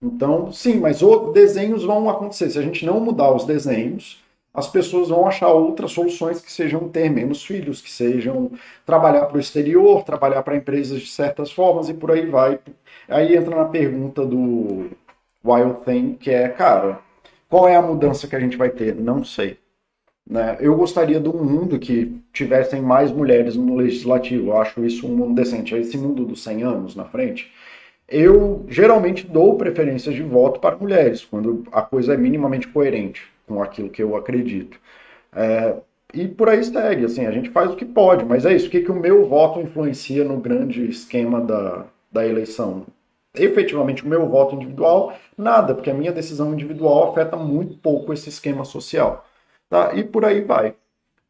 [0.01, 2.49] Então, sim, mas os desenhos vão acontecer.
[2.51, 4.21] Se a gente não mudar os desenhos,
[4.53, 8.51] as pessoas vão achar outras soluções que sejam ter menos filhos, que sejam
[8.85, 12.59] trabalhar para o exterior, trabalhar para empresas de certas formas e por aí vai.
[13.07, 14.89] Aí entra na pergunta do
[15.43, 16.99] Wild Thing, que é, cara,
[17.49, 18.95] qual é a mudança que a gente vai ter?
[18.95, 19.57] Não sei.
[20.29, 20.57] Né?
[20.59, 24.49] Eu gostaria de um mundo que tivessem mais mulheres no legislativo.
[24.49, 25.75] Eu acho isso um mundo decente.
[25.75, 27.51] Esse mundo dos 100 anos na frente.
[28.07, 33.61] Eu geralmente dou preferências de voto para mulheres, quando a coisa é minimamente coerente com
[33.61, 34.79] aquilo que eu acredito.
[35.35, 35.75] É,
[36.13, 38.67] e por aí segue, assim, a gente faz o que pode, mas é isso.
[38.67, 42.85] O que, que o meu voto influencia no grande esquema da, da eleição?
[43.39, 48.29] efetivamente o meu voto individual, nada, porque a minha decisão individual afeta muito pouco esse
[48.29, 49.26] esquema social.
[49.69, 49.93] Tá?
[49.95, 50.75] E por aí vai.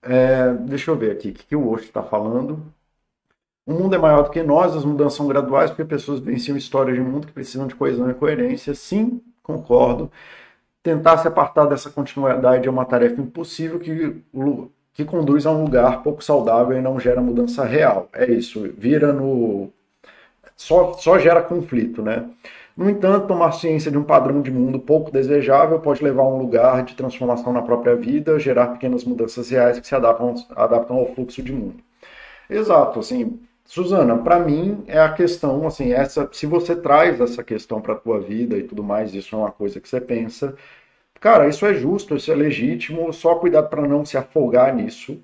[0.01, 2.61] É, deixa eu ver aqui o que, que o Osho está falando.
[3.65, 6.95] O mundo é maior do que nós, as mudanças são graduais, porque pessoas venciam histórias
[6.95, 8.73] de mundo que precisam de coesão e coerência.
[8.73, 10.11] Sim, concordo.
[10.83, 14.21] Tentar se apartar dessa continuidade é uma tarefa impossível que,
[14.93, 18.09] que conduz a um lugar pouco saudável e não gera mudança real.
[18.13, 19.71] É isso, vira no
[20.55, 22.29] só, só gera conflito, né?
[22.77, 26.37] No entanto, tomar ciência de um padrão de mundo pouco desejável pode levar a um
[26.37, 31.07] lugar de transformação na própria vida, gerar pequenas mudanças reais que se adaptam, adaptam ao
[31.07, 31.83] fluxo de mundo.
[32.49, 37.81] Exato, assim, Suzana, para mim é a questão, assim, essa, se você traz essa questão
[37.81, 40.55] para a tua vida e tudo mais, isso é uma coisa que você pensa,
[41.19, 45.19] cara, isso é justo, isso é legítimo, só cuidado para não se afogar nisso,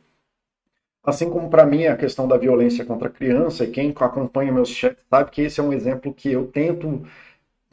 [1.05, 4.69] Assim como para mim a questão da violência contra a criança, e quem acompanha meus
[4.69, 7.05] chats sabe que esse é um exemplo que eu tento.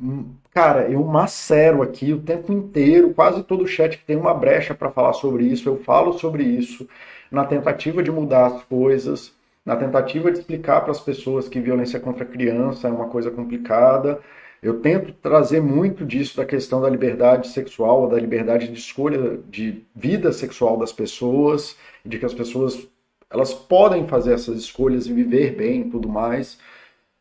[0.03, 4.75] Hum, cara, eu macero aqui o tempo inteiro, quase todo chat que tem uma brecha
[4.75, 6.89] para falar sobre isso, eu falo sobre isso,
[7.31, 9.35] na tentativa de mudar as coisas,
[9.65, 13.31] na tentativa de explicar para as pessoas que violência contra a criança é uma coisa
[13.31, 14.21] complicada.
[14.63, 19.85] Eu tento trazer muito disso da questão da liberdade sexual, da liberdade de escolha de
[19.95, 22.89] vida sexual das pessoas, de que as pessoas
[23.31, 26.59] elas podem fazer essas escolhas e viver bem e tudo mais.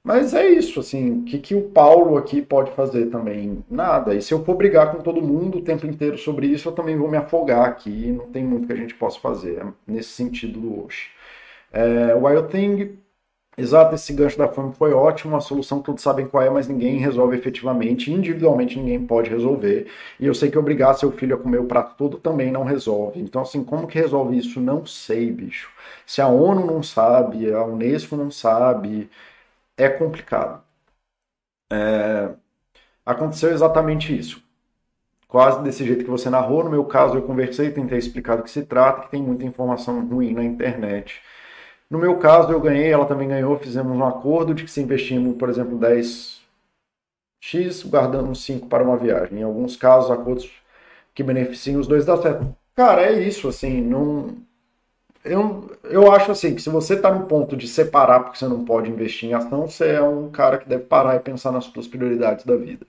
[0.03, 3.63] Mas é isso, assim, o que, que o Paulo aqui pode fazer também?
[3.69, 4.15] Nada.
[4.15, 6.97] E se eu for brigar com todo mundo o tempo inteiro sobre isso, eu também
[6.97, 10.59] vou me afogar aqui, não tem muito que a gente possa fazer, é nesse sentido
[10.59, 11.09] do Osh.
[11.73, 12.99] É, Wild Thing,
[13.57, 16.97] exato, esse gancho da fome foi ótimo, a solução todos sabem qual é, mas ninguém
[16.97, 19.87] resolve efetivamente, individualmente ninguém pode resolver.
[20.19, 23.21] E eu sei que obrigar seu filho a comer o prato todo também não resolve.
[23.21, 24.59] Então, assim, como que resolve isso?
[24.61, 25.69] Não sei, bicho.
[26.05, 29.09] Se a ONU não sabe, a Unesco não sabe,
[29.79, 30.63] é complicado.
[31.71, 32.29] É,
[33.05, 34.43] aconteceu exatamente isso.
[35.27, 36.63] Quase desse jeito que você narrou.
[36.63, 40.05] No meu caso, eu conversei, tentei explicar do que se trata, que tem muita informação
[40.07, 41.21] ruim na internet.
[41.89, 45.37] No meu caso, eu ganhei, ela também ganhou, fizemos um acordo de que se investimos,
[45.37, 46.41] por exemplo, 10
[47.41, 49.39] X, guardando 5 para uma viagem.
[49.39, 50.51] Em alguns casos, acordos
[51.13, 52.55] que beneficiam os dois dá certo.
[52.75, 54.37] Cara, é isso, assim, não.
[55.23, 58.63] Eu, eu acho assim que se você está no ponto de separar porque você não
[58.63, 61.87] pode investir em ação, você é um cara que deve parar e pensar nas suas
[61.87, 62.85] prioridades da vida.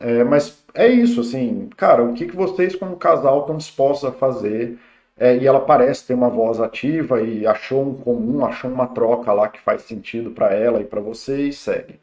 [0.00, 4.12] É, mas é isso, assim, cara, o que, que vocês como casal estão dispostos a
[4.12, 4.78] fazer?
[5.16, 9.32] É, e ela parece ter uma voz ativa e achou um comum, achou uma troca
[9.32, 12.00] lá que faz sentido para ela e para você e segue.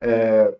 [0.00, 0.54] É,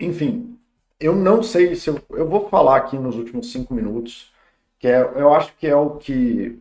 [0.00, 0.58] enfim,
[1.00, 4.32] eu não sei se eu, eu vou falar aqui nos últimos cinco minutos,
[4.78, 6.60] que é, eu acho que é o que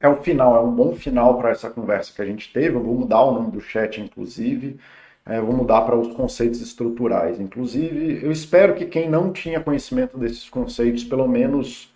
[0.00, 2.76] é o final, é um bom final para essa conversa que a gente teve.
[2.76, 4.78] Eu vou mudar o nome do chat, inclusive.
[5.26, 7.40] É, vou mudar para os conceitos estruturais.
[7.40, 11.92] Inclusive, eu espero que quem não tinha conhecimento desses conceitos, pelo menos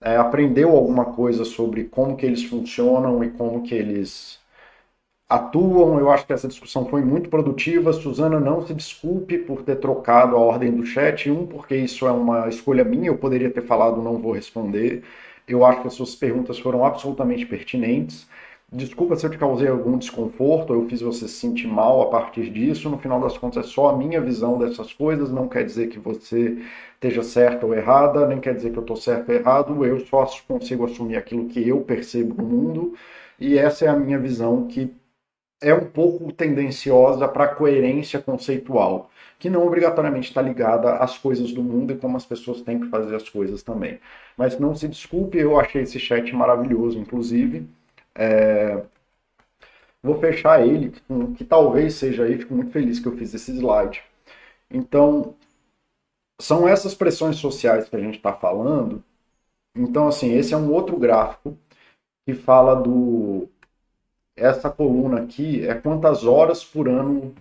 [0.00, 4.40] é, aprendeu alguma coisa sobre como que eles funcionam e como que eles
[5.28, 5.98] atuam.
[5.98, 7.92] Eu acho que essa discussão foi muito produtiva.
[7.92, 11.30] Suzana, não se desculpe por ter trocado a ordem do chat.
[11.30, 15.04] Um, porque isso é uma escolha minha, eu poderia ter falado não vou responder.
[15.52, 18.28] Eu acho que as suas perguntas foram absolutamente pertinentes.
[18.72, 22.50] Desculpa se eu te causei algum desconforto, eu fiz você se sentir mal a partir
[22.50, 22.88] disso.
[22.88, 25.30] No final das contas, é só a minha visão dessas coisas.
[25.30, 26.56] Não quer dizer que você
[26.94, 29.84] esteja certa ou errada, nem quer dizer que eu estou certo ou errado.
[29.84, 32.94] Eu só consigo assumir aquilo que eu percebo no mundo.
[33.40, 34.94] E essa é a minha visão, que
[35.60, 39.10] é um pouco tendenciosa para a coerência conceitual,
[39.40, 42.88] que não obrigatoriamente está ligada às coisas do mundo e como as pessoas têm que
[42.88, 43.98] fazer as coisas também.
[44.36, 47.66] Mas não se desculpe, eu achei esse chat maravilhoso, inclusive.
[48.14, 48.82] É...
[50.02, 50.92] Vou fechar ele,
[51.36, 54.02] que, talvez seja aí, fico muito feliz que eu fiz esse slide.
[54.70, 55.34] Então,
[56.40, 59.02] são essas pressões sociais que a gente está falando.
[59.74, 61.56] Então, assim, esse é um outro gráfico
[62.26, 63.48] que fala do.
[64.36, 67.34] Essa coluna aqui é quantas horas por ano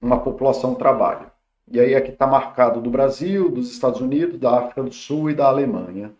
[0.00, 1.33] uma população trabalha.
[1.70, 5.34] E aí aqui está marcado do Brasil, dos Estados Unidos, da África do Sul e
[5.34, 6.12] da Alemanha.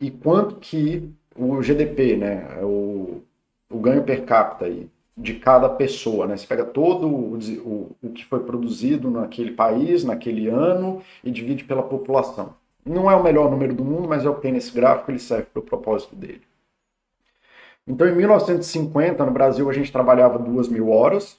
[0.00, 3.22] E quanto que o GDP, né, o,
[3.70, 6.36] o ganho per capita aí, de cada pessoa, né?
[6.36, 11.64] Você pega todo o, o, o que foi produzido naquele país, naquele ano, e divide
[11.64, 12.54] pela população.
[12.84, 15.18] Não é o melhor número do mundo, mas é o que tem nesse gráfico, ele
[15.18, 16.42] serve para o propósito dele.
[17.86, 21.36] Então, em 1950, no Brasil, a gente trabalhava duas mil horas,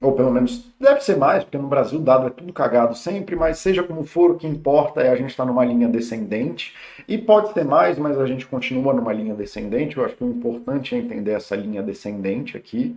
[0.00, 3.36] ou pelo menos deve ser mais, porque no Brasil o dado é tudo cagado sempre,
[3.36, 6.74] mas seja como for, o que importa é a gente estar tá numa linha descendente,
[7.06, 10.30] e pode ser mais, mas a gente continua numa linha descendente, eu acho que o
[10.30, 12.96] importante é entender essa linha descendente aqui,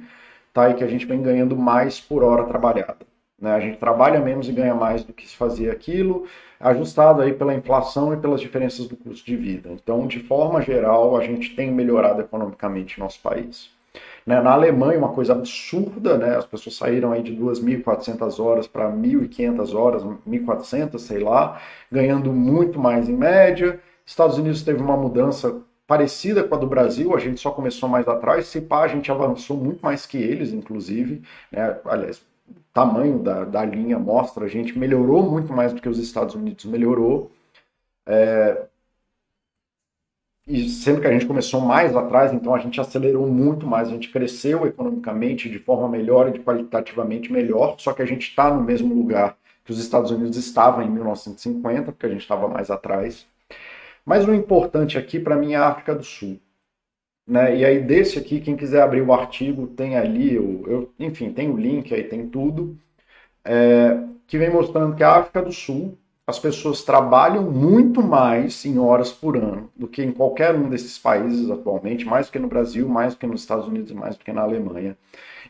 [0.54, 0.70] tá?
[0.70, 3.00] E que a gente vem ganhando mais por hora trabalhada.
[3.44, 3.52] Né?
[3.52, 6.26] A gente trabalha menos e ganha mais do que se fazia aquilo,
[6.58, 9.70] ajustado aí pela inflação e pelas diferenças do custo de vida.
[9.74, 13.73] Então, de forma geral, a gente tem melhorado economicamente nosso país.
[14.26, 14.42] Né?
[14.42, 16.36] Na Alemanha, uma coisa absurda, né?
[16.38, 21.60] as pessoas saíram aí de 2.400 horas para 1.500 horas, 1.400, sei lá,
[21.92, 23.80] ganhando muito mais em média.
[24.06, 28.08] Estados Unidos teve uma mudança parecida com a do Brasil, a gente só começou mais
[28.08, 31.22] atrás, se pá, a gente avançou muito mais que eles, inclusive,
[31.52, 31.78] né?
[31.86, 32.22] aliás,
[32.74, 36.66] tamanho da, da linha mostra, a gente melhorou muito mais do que os Estados Unidos
[36.66, 37.32] melhorou,
[38.06, 38.66] é,
[40.46, 43.92] e sendo que a gente começou mais atrás, então a gente acelerou muito mais, a
[43.92, 48.54] gente cresceu economicamente de forma melhor e de qualitativamente melhor, só que a gente está
[48.54, 52.70] no mesmo lugar que os Estados Unidos estavam em 1950, porque a gente estava mais
[52.70, 53.26] atrás.
[54.06, 56.38] Mas o importante aqui para mim é a África do Sul.
[57.26, 57.58] Né?
[57.58, 61.50] E aí desse aqui, quem quiser abrir o artigo, tem ali, eu, eu enfim, tem
[61.50, 62.78] o link aí, tem tudo,
[63.46, 68.80] é, que vem mostrando que a África do Sul as pessoas trabalham muito mais em
[68.80, 72.48] horas por ano do que em qualquer um desses países atualmente, mais do que no
[72.48, 74.98] Brasil, mais do que nos Estados Unidos, mais do que na Alemanha.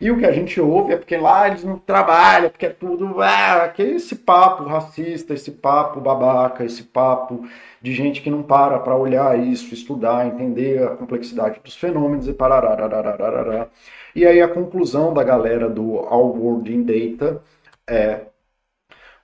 [0.01, 3.21] E o que a gente ouve é porque lá eles não trabalham, porque é tudo.
[3.21, 7.47] Ah, que esse papo racista, esse papo babaca, esse papo
[7.79, 12.33] de gente que não para para olhar isso, estudar, entender a complexidade dos fenômenos e
[12.33, 13.67] parará.
[14.15, 17.41] E aí a conclusão da galera do All World in Data
[17.87, 18.32] é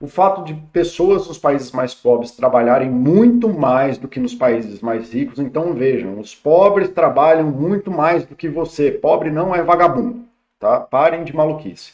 [0.00, 4.80] o fato de pessoas nos países mais pobres trabalharem muito mais do que nos países
[4.80, 5.38] mais ricos.
[5.38, 8.90] Então vejam, os pobres trabalham muito mais do que você.
[8.90, 10.24] Pobre não é vagabundo,
[10.58, 10.80] tá?
[10.80, 11.92] Parem de maluquice.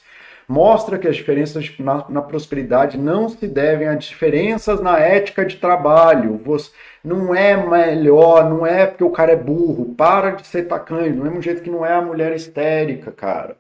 [0.49, 5.57] Mostra que as diferenças na, na prosperidade não se devem a diferenças na ética de
[5.57, 6.41] trabalho.
[6.45, 6.71] Você,
[7.03, 9.93] não é melhor, não é porque o cara é burro.
[9.97, 11.17] Para de ser tacanho.
[11.17, 13.57] Do mesmo jeito que não é a mulher histérica, cara.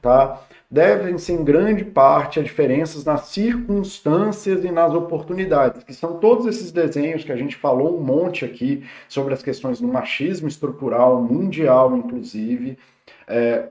[0.00, 0.40] Tá?
[0.70, 6.70] Devem-se em grande parte a diferenças nas circunstâncias e nas oportunidades, que são todos esses
[6.70, 11.96] desenhos que a gente falou um monte aqui sobre as questões do machismo estrutural, mundial
[11.96, 12.78] inclusive.
[13.26, 13.68] É,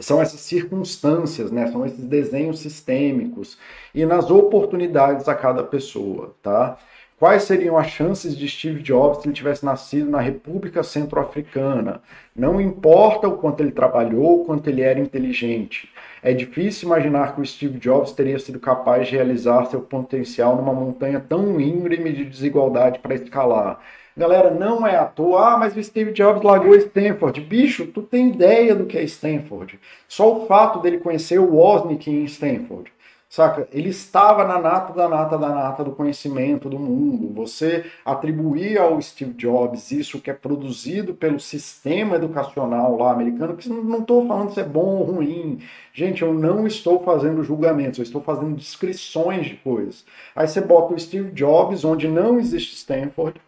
[0.00, 1.70] são essas circunstâncias, né?
[1.70, 3.56] São esses desenhos sistêmicos
[3.94, 6.76] e nas oportunidades a cada pessoa, tá?
[7.16, 12.02] Quais seriam as chances de Steve Jobs se ele tivesse nascido na República Centro-Africana?
[12.34, 15.88] Não importa o quanto ele trabalhou, o quanto ele era inteligente.
[16.24, 20.72] É difícil imaginar que o Steve Jobs teria sido capaz de realizar seu potencial numa
[20.72, 23.78] montanha tão íngreme de desigualdade para escalar.
[24.16, 27.42] Galera, não é à toa, ah, mas o Steve Jobs largou Stanford.
[27.42, 29.78] Bicho, tu tem ideia do que é Stanford.
[30.08, 32.90] Só o fato dele conhecer o Wozniak em Stanford.
[33.34, 33.66] Saca?
[33.72, 37.34] Ele estava na nata da nata da nata do conhecimento do mundo.
[37.34, 43.68] Você atribuir ao Steve Jobs isso que é produzido pelo sistema educacional lá americano, que
[43.68, 45.58] não estou falando se é bom ou ruim.
[45.92, 50.04] Gente, eu não estou fazendo julgamentos, eu estou fazendo descrições de coisas.
[50.36, 53.40] Aí você bota o Steve Jobs, onde não existe Stanford,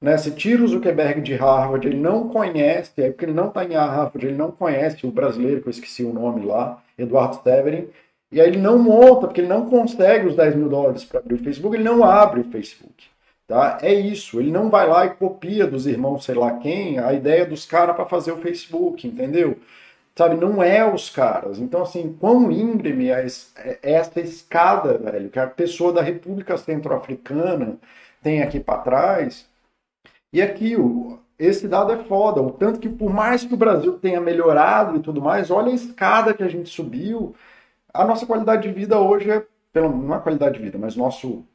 [0.00, 0.16] né?
[0.16, 4.26] Tira o Zuckerberg de Harvard, ele não conhece, é porque ele não está em Harvard,
[4.26, 7.88] ele não conhece o brasileiro, que eu esqueci o nome lá, Eduardo Severin,
[8.34, 11.34] e aí ele não monta, porque ele não consegue os 10 mil dólares para abrir
[11.34, 13.06] o Facebook, ele não abre o Facebook.
[13.46, 13.78] Tá?
[13.80, 17.46] É isso, ele não vai lá e copia dos irmãos sei lá quem a ideia
[17.46, 19.58] dos caras para fazer o Facebook, entendeu?
[20.16, 21.60] Sabe, não é os caras.
[21.60, 23.24] Então, assim, quão íngreme é,
[23.56, 27.76] é essa escada, velho, que a pessoa da República Centro-Africana
[28.20, 29.46] tem aqui para trás,
[30.32, 30.76] e aqui,
[31.38, 32.42] esse dado é foda.
[32.42, 35.74] O tanto que, por mais que o Brasil tenha melhorado e tudo mais, olha a
[35.74, 37.36] escada que a gente subiu.
[37.94, 41.46] A nossa qualidade de vida hoje é, pelo, não é qualidade de vida, mas nosso,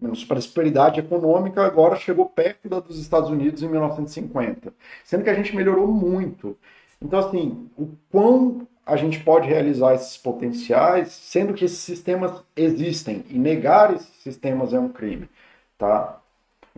[0.00, 4.72] nossa prosperidade econômica agora chegou perto da dos Estados Unidos em 1950.
[5.04, 6.56] Sendo que a gente melhorou muito.
[7.02, 13.24] Então, assim, o quão a gente pode realizar esses potenciais, sendo que esses sistemas existem.
[13.28, 15.28] E negar esses sistemas é um crime,
[15.76, 16.20] tá?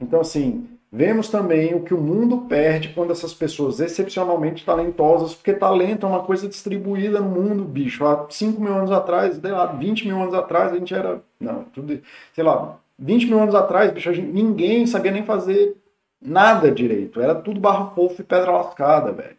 [0.00, 5.52] Então, assim, Vemos também o que o mundo perde quando essas pessoas excepcionalmente talentosas, porque
[5.52, 8.04] talento é uma coisa distribuída no mundo, bicho.
[8.04, 11.22] Há 5 mil anos atrás, sei lá, 20 mil anos atrás, a gente era.
[11.38, 12.00] Não, tudo.
[12.34, 15.76] Sei lá, 20 mil anos atrás, bicho, gente, ninguém sabia nem fazer
[16.20, 17.20] nada direito.
[17.20, 19.36] Era tudo barro fofo e pedra lascada, velho.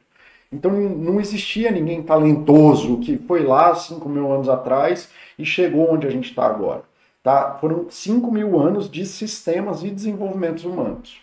[0.54, 6.08] Então não existia ninguém talentoso que foi lá 5 mil anos atrás e chegou onde
[6.08, 6.84] a gente está agora.
[7.22, 7.58] Tá?
[7.60, 11.20] Foram 5 mil anos de sistemas e desenvolvimentos humanos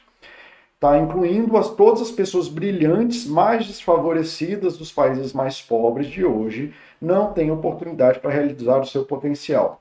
[0.81, 0.99] tá?
[0.99, 7.33] incluindo as, todas as pessoas brilhantes mais desfavorecidas dos países mais pobres de hoje, não
[7.33, 9.81] têm oportunidade para realizar o seu potencial.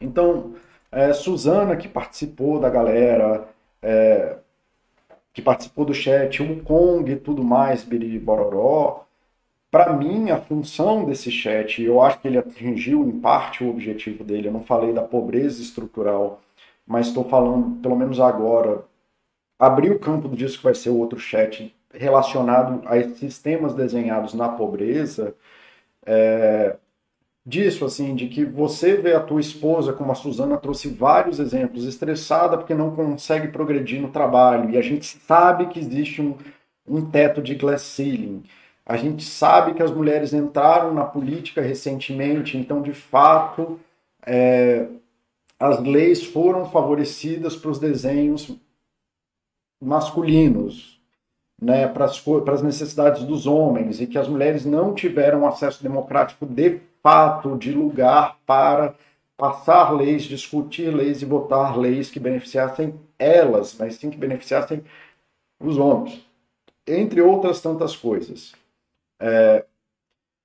[0.00, 0.54] Então,
[0.92, 3.48] é, Suzana, que participou da galera,
[3.82, 4.36] é,
[5.32, 9.06] que participou do chat, o Kong e tudo mais, Biri Bororó,
[9.70, 14.24] para mim, a função desse chat, eu acho que ele atingiu em parte o objetivo
[14.24, 14.48] dele.
[14.48, 16.40] Eu não falei da pobreza estrutural,
[16.86, 18.84] mas estou falando, pelo menos agora,
[19.58, 24.34] abrir o campo do disco que vai ser o outro chat relacionado a sistemas desenhados
[24.34, 25.34] na pobreza,
[26.04, 26.76] é,
[27.44, 31.84] disso, assim, de que você vê a tua esposa, como a Suzana trouxe vários exemplos,
[31.84, 36.36] estressada porque não consegue progredir no trabalho, e a gente sabe que existe um,
[36.86, 38.42] um teto de glass ceiling,
[38.84, 43.80] a gente sabe que as mulheres entraram na política recentemente, então, de fato,
[44.24, 44.86] é,
[45.58, 48.56] as leis foram favorecidas para os desenhos
[49.80, 51.00] masculinos,
[51.60, 56.80] né, para as necessidades dos homens, e que as mulheres não tiveram acesso democrático de
[57.02, 58.94] fato, de lugar para
[59.36, 64.82] passar leis, discutir leis e votar leis que beneficiassem elas, mas sim que beneficiassem
[65.60, 66.26] os homens,
[66.86, 68.54] entre outras tantas coisas.
[69.20, 69.64] É,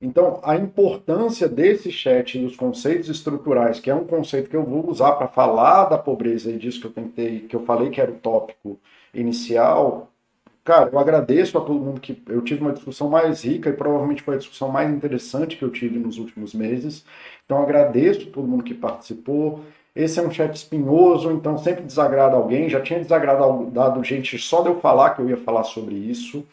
[0.02, 4.64] então, a importância desse chat e dos conceitos estruturais, que é um conceito que eu
[4.64, 8.02] vou usar para falar da pobreza e disso que eu tentei, que eu falei que
[8.02, 8.80] era o tópico
[9.14, 10.10] inicial,
[10.64, 14.22] cara, eu agradeço a todo mundo que eu tive uma discussão mais rica e provavelmente
[14.22, 17.06] foi a discussão mais interessante que eu tive nos últimos meses.
[17.46, 19.64] Então agradeço a todo mundo que participou.
[19.96, 22.70] Esse é um chat espinhoso, então sempre desagrada alguém.
[22.70, 26.46] Já tinha desagradado gente só de eu falar que eu ia falar sobre isso,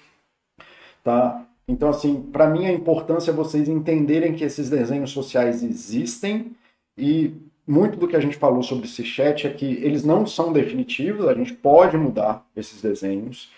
[1.04, 1.44] tá?
[1.68, 6.52] Então assim, para mim a importância é vocês entenderem que esses desenhos sociais existem
[6.96, 7.32] e
[7.68, 11.28] muito do que a gente falou sobre esse chat é que eles não são definitivos,
[11.28, 13.50] a gente pode mudar esses desenhos,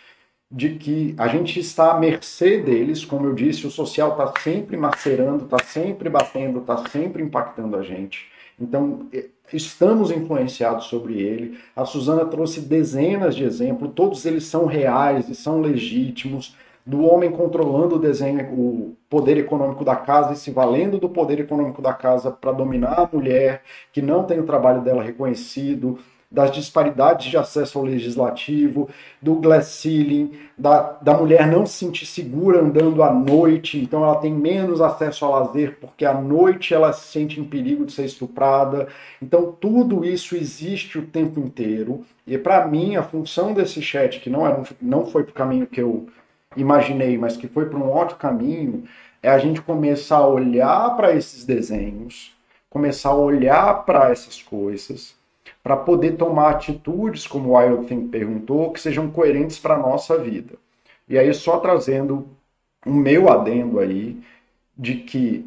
[0.51, 4.77] de que a gente está à mercê deles, como eu disse, o social está sempre
[4.77, 8.27] macerando, está sempre batendo, está sempre impactando a gente.
[8.61, 9.09] Então,
[9.53, 11.59] estamos influenciados sobre ele.
[11.75, 16.57] A Suzana trouxe dezenas de exemplos, todos eles são reais e são legítimos.
[16.87, 21.41] Do homem controlando o desenho, o poder econômico da casa e se valendo do poder
[21.41, 23.63] econômico da casa para dominar a mulher,
[23.93, 25.99] que não tem o trabalho dela reconhecido,
[26.31, 28.89] das disparidades de acesso ao legislativo,
[29.21, 34.15] do glass ceiling, da, da mulher não se sentir segura andando à noite, então ela
[34.15, 38.05] tem menos acesso ao lazer porque à noite ela se sente em perigo de ser
[38.05, 38.87] estuprada.
[39.21, 42.05] Então tudo isso existe o tempo inteiro.
[42.25, 45.67] E para mim a função desse chat, que não, era, não foi para o caminho
[45.67, 46.07] que eu
[46.57, 48.85] imaginei, mas que foi para um outro caminho,
[49.23, 52.35] é a gente começar a olhar para esses desenhos,
[52.69, 55.19] começar a olhar para essas coisas
[55.63, 60.17] para poder tomar atitudes, como o Wild Think perguntou, que sejam coerentes para a nossa
[60.19, 60.55] vida.
[61.09, 62.29] E aí, só trazendo
[62.87, 64.19] o um meu adendo aí,
[64.77, 65.45] de que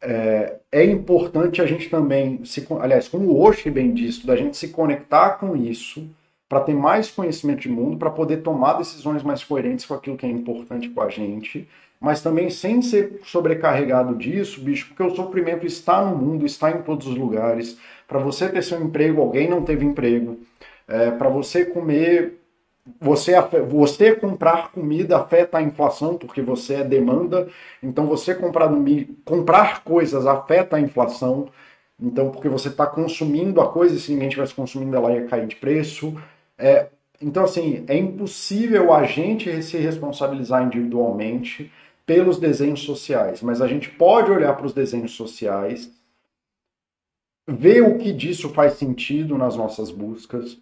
[0.00, 4.56] é, é, importante a gente também, se, aliás, como o Oshi bem disse, da gente
[4.56, 6.08] se conectar com isso,
[6.52, 10.26] para ter mais conhecimento de mundo, para poder tomar decisões mais coerentes com aquilo que
[10.26, 11.66] é importante com a gente,
[11.98, 16.82] mas também sem ser sobrecarregado disso, bicho, porque o sofrimento está no mundo, está em
[16.82, 17.78] todos os lugares.
[18.06, 20.40] Para você ter seu emprego, alguém não teve emprego.
[20.86, 22.38] É, para você comer,
[23.00, 23.32] você,
[23.66, 27.48] você comprar comida afeta a inflação, porque você é demanda.
[27.82, 28.68] Então, você comprar,
[29.24, 31.48] comprar coisas afeta a inflação.
[31.98, 35.56] Então, porque você está consumindo a coisa, se ninguém estivesse consumindo, ela ia cair de
[35.56, 36.14] preço.
[36.62, 36.90] É,
[37.20, 41.72] então, assim, é impossível a gente se responsabilizar individualmente
[42.06, 45.92] pelos desenhos sociais, mas a gente pode olhar para os desenhos sociais,
[47.48, 50.56] ver o que disso faz sentido nas nossas buscas,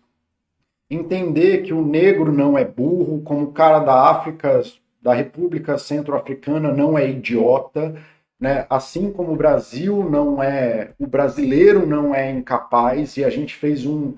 [0.88, 4.62] entender que o negro não é burro, como o cara da África,
[5.02, 7.94] da República Centro-Africana não é idiota,
[8.38, 8.66] né?
[8.70, 13.84] Assim como o Brasil não é, o brasileiro não é incapaz e a gente fez
[13.84, 14.14] um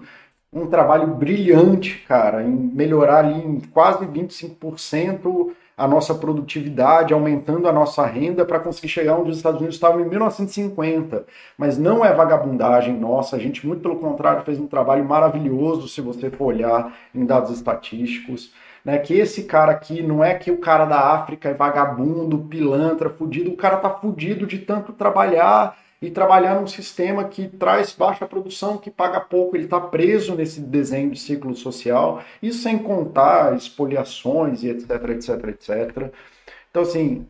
[0.53, 7.73] um trabalho brilhante, cara, em melhorar ali em quase 25% a nossa produtividade, aumentando a
[7.73, 11.25] nossa renda para conseguir chegar onde os Estados Unidos estavam em 1950.
[11.57, 16.03] Mas não é vagabundagem nossa, a gente, muito pelo contrário, fez um trabalho maravilhoso, se
[16.03, 18.53] você for olhar em dados estatísticos.
[18.85, 23.11] Né, que esse cara aqui não é que o cara da África é vagabundo, pilantra,
[23.11, 28.27] fudido, o cara tá fudido de tanto trabalhar e trabalhar num sistema que traz baixa
[28.27, 33.57] produção, que paga pouco, ele está preso nesse desenho de ciclo social, isso sem contar
[33.57, 36.13] expoliações e etc, etc, etc.
[36.71, 37.29] Então, assim,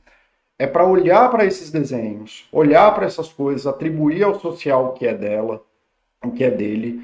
[0.59, 5.07] é para olhar para esses desenhos, olhar para essas coisas, atribuir ao social o que
[5.07, 5.63] é dela,
[6.25, 7.03] o que é dele,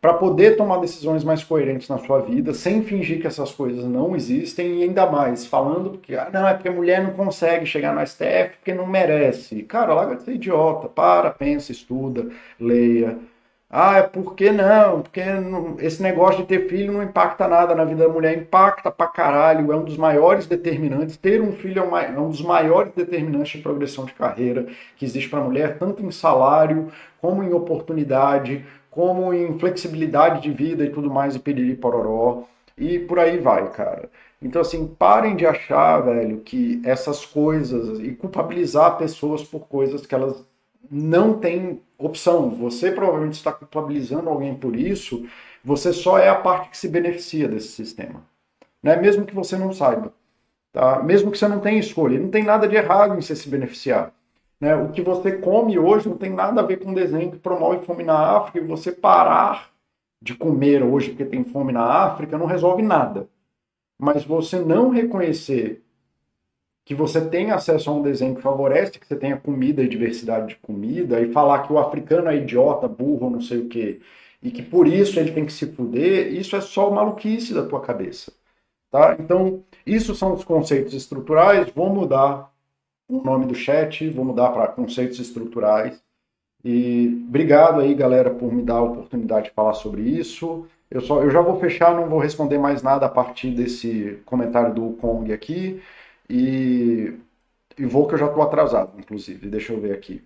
[0.00, 4.16] para poder tomar decisões mais coerentes na sua vida, sem fingir que essas coisas não
[4.16, 7.94] existem e ainda mais falando que ah, não é porque a mulher não consegue chegar
[7.94, 9.62] no STF porque não merece.
[9.64, 12.28] Cara, larga de ser idiota, para, pensa, estuda,
[12.58, 13.18] leia.
[13.72, 15.02] Ah, é porque não?
[15.02, 18.90] Porque não, esse negócio de ter filho não impacta nada na vida da mulher, impacta
[18.90, 21.16] pra caralho, é um dos maiores determinantes.
[21.16, 24.66] Ter um filho é, é um dos maiores determinantes de progressão de carreira
[24.96, 30.50] que existe para a mulher, tanto em salário como em oportunidade, como em flexibilidade de
[30.50, 32.44] vida e tudo mais, e piriri pororó,
[32.76, 34.10] e por aí vai, cara.
[34.42, 40.14] Então, assim, parem de achar, velho, que essas coisas e culpabilizar pessoas por coisas que
[40.14, 40.44] elas
[40.90, 42.50] não têm opção.
[42.50, 45.26] Você provavelmente está culpabilizando alguém por isso,
[45.62, 48.24] você só é a parte que se beneficia desse sistema.
[48.82, 48.96] Né?
[48.96, 50.12] Mesmo que você não saiba.
[50.72, 51.02] Tá?
[51.02, 52.18] Mesmo que você não tenha escolha.
[52.18, 54.12] Não tem nada de errado em você se beneficiar.
[54.60, 54.76] Né?
[54.76, 57.84] O que você come hoje não tem nada a ver com um desenho que promove
[57.86, 59.70] fome na África e você parar
[60.22, 63.26] de comer hoje porque tem fome na África não resolve nada.
[63.98, 65.82] Mas você não reconhecer
[66.84, 70.48] que você tem acesso a um desenho que favorece que você tenha comida e diversidade
[70.48, 74.00] de comida e falar que o africano é idiota, burro, não sei o quê,
[74.42, 77.80] e que por isso ele tem que se fuder, isso é só maluquice da tua
[77.80, 78.32] cabeça.
[78.90, 79.16] Tá?
[79.20, 82.49] Então, isso são os conceitos estruturais, vou mudar
[83.10, 86.00] o nome do chat, vou mudar para conceitos estruturais.
[86.64, 90.66] E obrigado aí, galera, por me dar a oportunidade de falar sobre isso.
[90.90, 94.74] Eu, só, eu já vou fechar, não vou responder mais nada a partir desse comentário
[94.74, 95.82] do Kong aqui.
[96.28, 97.14] E,
[97.78, 99.48] e vou que eu já estou atrasado, inclusive.
[99.48, 100.22] Deixa eu ver aqui.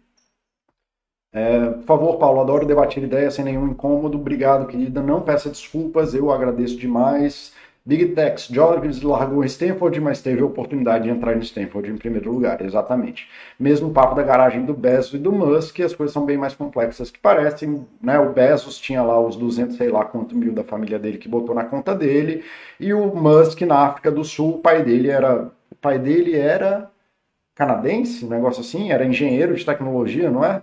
[1.33, 4.17] É, por favor, Paulo, adoro debater ideias sem nenhum incômodo.
[4.19, 5.03] Obrigado, querida.
[5.03, 7.53] Não peça desculpas, eu agradeço demais.
[7.87, 12.33] Big Techs, Jarvis largou Stanford, mas teve a oportunidade de entrar em Stanford em primeiro
[12.33, 13.29] lugar, exatamente.
[13.61, 17.11] Mesmo papo da garagem do Bezos e do Musk, as coisas são bem mais complexas
[17.11, 18.19] que parecem, né?
[18.19, 21.55] O Bezos tinha lá os 200, sei lá quanto mil da família dele que botou
[21.55, 22.43] na conta dele,
[22.81, 26.91] e o Musk na África do Sul, o pai dele era, o pai dele era
[27.55, 30.63] canadense, um negócio assim, era engenheiro de tecnologia, não é?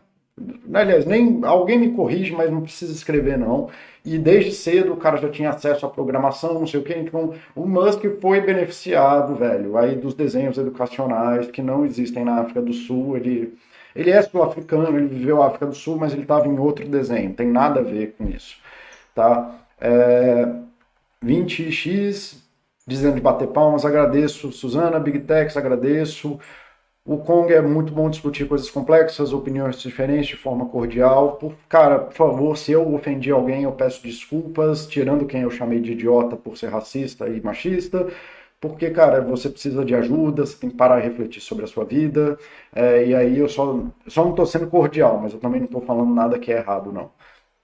[0.74, 3.70] Aliás, nem alguém me corrige, mas não precisa escrever, não.
[4.04, 6.96] E desde cedo o cara já tinha acesso à programação, não sei o quê.
[6.98, 12.62] Então, o Musk foi beneficiado, velho, aí dos desenhos educacionais que não existem na África
[12.62, 13.18] do Sul.
[13.18, 13.54] Ele,
[13.96, 17.34] ele é sul-africano, ele viveu na África do Sul, mas ele estava em outro desenho.
[17.34, 18.58] Tem nada a ver com isso,
[19.14, 19.56] tá?
[19.80, 20.48] É,
[21.24, 22.42] 20x
[22.88, 24.52] dizendo de bater palmas, agradeço.
[24.52, 26.40] Suzana, Big Techs, agradeço.
[27.04, 31.34] O Kong é muito bom discutir coisas complexas, opiniões diferentes de forma cordial.
[31.38, 35.80] Por, cara, por favor, se eu ofendi alguém, eu peço desculpas, tirando quem eu chamei
[35.82, 38.08] de idiota por ser racista e machista.
[38.60, 41.84] Porque, cara, você precisa de ajuda, você tem que parar e refletir sobre a sua
[41.86, 42.38] vida.
[42.74, 45.82] É, e aí eu só, só não estou sendo cordial, mas eu também não estou
[45.82, 47.12] falando nada que é errado, não.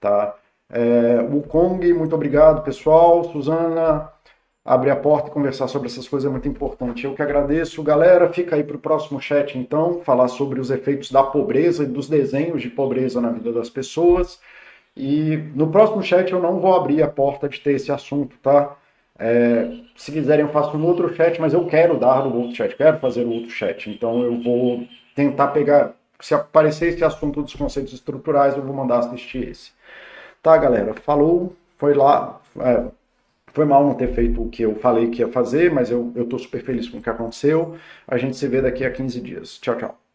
[0.00, 0.34] Tá?
[0.70, 3.24] É, o Kong, muito obrigado, pessoal.
[3.24, 4.12] Suzana,
[4.68, 7.06] abrir a porta e conversar sobre essas coisas é muito importante.
[7.06, 7.82] Eu que agradeço.
[7.82, 11.86] Galera, fica aí para o próximo chat, então, falar sobre os efeitos da pobreza e
[11.86, 14.38] dos desenhos de pobreza na vida das pessoas.
[14.94, 18.76] E no próximo chat eu não vou abrir a porta de ter esse assunto, tá?
[19.18, 22.76] É, se quiserem eu faço um outro chat, mas eu quero dar no outro chat,
[22.76, 23.88] quero fazer um outro chat.
[23.88, 28.98] Então eu vou tentar pegar, se aparecer esse assunto dos conceitos estruturais, eu vou mandar
[28.98, 29.70] assistir esse.
[30.42, 30.92] Tá, galera?
[30.92, 32.38] Falou, foi lá.
[32.60, 32.97] É,
[33.58, 36.38] foi mal não ter feito o que eu falei que ia fazer, mas eu, tô
[36.38, 37.76] super feliz com o que aconteceu.
[38.06, 39.58] A gente se vê daqui a 15 dias.
[39.58, 40.07] Tchau, tchau.